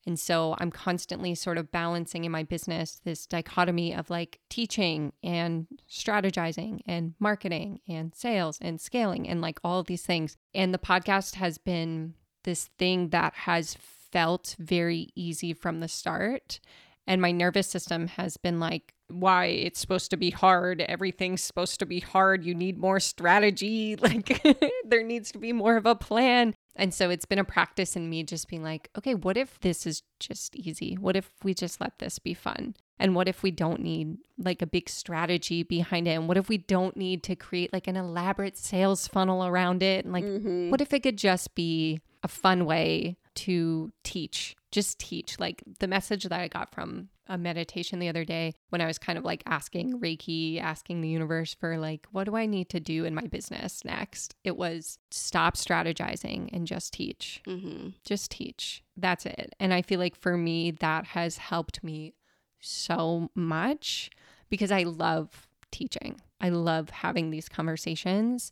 [0.07, 5.11] And so I'm constantly sort of balancing in my business this dichotomy of like teaching
[5.21, 10.37] and strategizing and marketing and sales and scaling and like all of these things.
[10.55, 12.13] And the podcast has been
[12.45, 16.61] this thing that has felt very easy from the start.
[17.05, 20.81] And my nervous system has been like, why it's supposed to be hard.
[20.81, 22.45] Everything's supposed to be hard.
[22.45, 23.97] You need more strategy.
[24.07, 24.41] Like,
[24.85, 26.55] there needs to be more of a plan.
[26.77, 29.85] And so it's been a practice in me just being like, okay, what if this
[29.87, 30.95] is just easy?
[30.95, 32.75] What if we just let this be fun?
[32.99, 36.11] And what if we don't need like a big strategy behind it?
[36.11, 40.05] And what if we don't need to create like an elaborate sales funnel around it?
[40.05, 40.69] And like, Mhm.
[40.69, 44.55] what if it could just be a fun way to teach?
[44.71, 45.39] Just teach.
[45.39, 48.97] Like the message that I got from a meditation the other day when I was
[48.97, 52.79] kind of like asking Reiki, asking the universe for like, what do I need to
[52.79, 54.35] do in my business next?
[54.43, 57.41] It was stop strategizing and just teach.
[57.45, 57.93] Mhm.
[58.03, 58.83] Just teach.
[58.95, 59.53] That's it.
[59.59, 62.13] And I feel like for me, that has helped me
[62.59, 64.09] so much
[64.49, 66.21] because I love teaching.
[66.39, 68.51] I love having these conversations.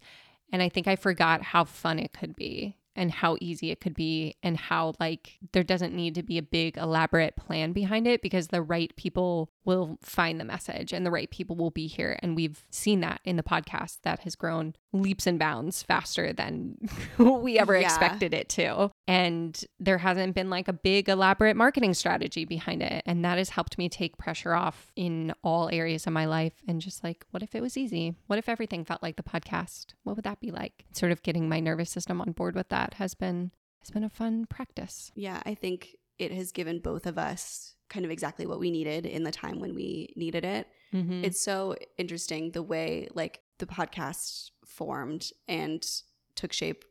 [0.51, 3.93] And I think I forgot how fun it could be and how easy it could
[3.93, 8.21] be and how like there doesn't need to be a big elaborate plan behind it
[8.21, 12.17] because the right people will find the message and the right people will be here.
[12.21, 16.77] And we've seen that in the podcast that has grown leaps and bounds faster than
[17.17, 17.81] we ever Yeah.
[17.87, 18.91] expected it to.
[19.07, 23.01] And there hasn't been like a big elaborate marketing strategy behind it.
[23.05, 26.79] And that has helped me take pressure off in all areas of my life and
[26.79, 28.13] just like what if it was easy?
[28.27, 29.93] What if everything felt like the podcast?
[30.03, 30.85] What would that be like?
[30.93, 34.09] Sort of getting my nervous system on board with that has been has been a
[34.09, 38.59] fun practice Yeah, I think it has given both of us kind of exactly what
[38.59, 40.67] we needed in the time when we needed it.
[40.93, 41.23] mm-hmm.
[41.23, 45.85] It's so interesting the way like the podcast formed and
[46.35, 46.83] took shape.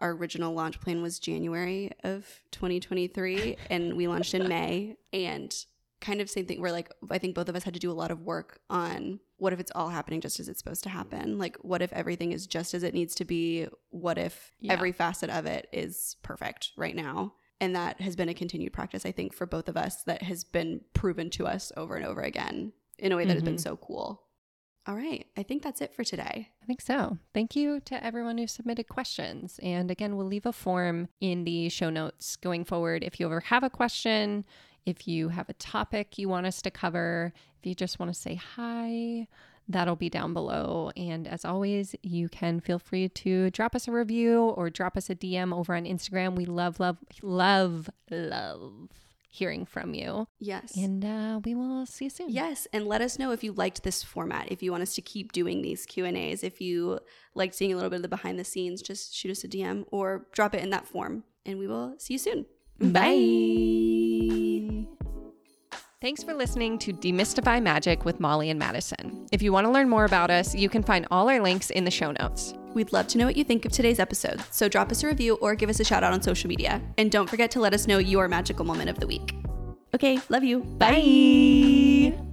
[0.00, 5.54] Our original launch plan was January of 2023 and we launched in May and
[6.00, 7.94] kind of same thing where like I think both of us had to do a
[7.94, 11.38] lot of work on what if it's all happening just as it's supposed to happen?
[11.38, 13.66] Like what if everything is just as it needs to be?
[13.90, 14.72] What if Yeah.
[14.72, 17.34] every facet of it is perfect right now?
[17.60, 20.44] And that has been a continued practice I think for both of us that has
[20.44, 23.60] been proven to us over and over again in a way that has been Mhm.
[23.60, 24.22] so cool.
[24.86, 26.48] All right, I think that's it for today.
[26.62, 27.18] I think so.
[27.34, 29.60] Thank you to everyone who submitted questions.
[29.62, 33.04] And again, we'll leave a form in the show notes going forward.
[33.04, 34.46] If you ever have a question,
[34.86, 38.18] if you have a topic you want us to cover, if you just want to
[38.18, 39.26] say hi,
[39.68, 40.90] that'll be down below.
[40.96, 45.10] And as always, you can feel free to drop us a review or drop us
[45.10, 46.34] a DM over on Instagram.
[46.34, 48.88] We love, love, love, love
[49.32, 50.26] hearing from you.
[50.40, 50.76] Yes.
[50.76, 52.30] And uh, we will see you soon.
[52.30, 54.50] Yes, and let us know if you liked this format.
[54.50, 56.98] If you want us to keep doing these Q and A's, if you
[57.34, 59.84] liked seeing a little bit of the behind the scenes, just shoot us a DM
[59.92, 62.46] or drop it in that form, and we will see you soon.
[62.80, 63.90] Bye.
[66.00, 69.26] Thanks for listening to Demystify Magic with Molly and Madison.
[69.32, 71.84] If you want to learn more about us, you can find all our links in
[71.84, 72.54] the show notes.
[72.72, 75.34] We'd love to know what you think of today's episode, so drop us a review
[75.42, 76.80] or give us a shout out on social media.
[76.96, 79.34] And don't forget to let us know your magical moment of the week.
[79.94, 80.60] Okay, love you.
[80.60, 82.29] Bye.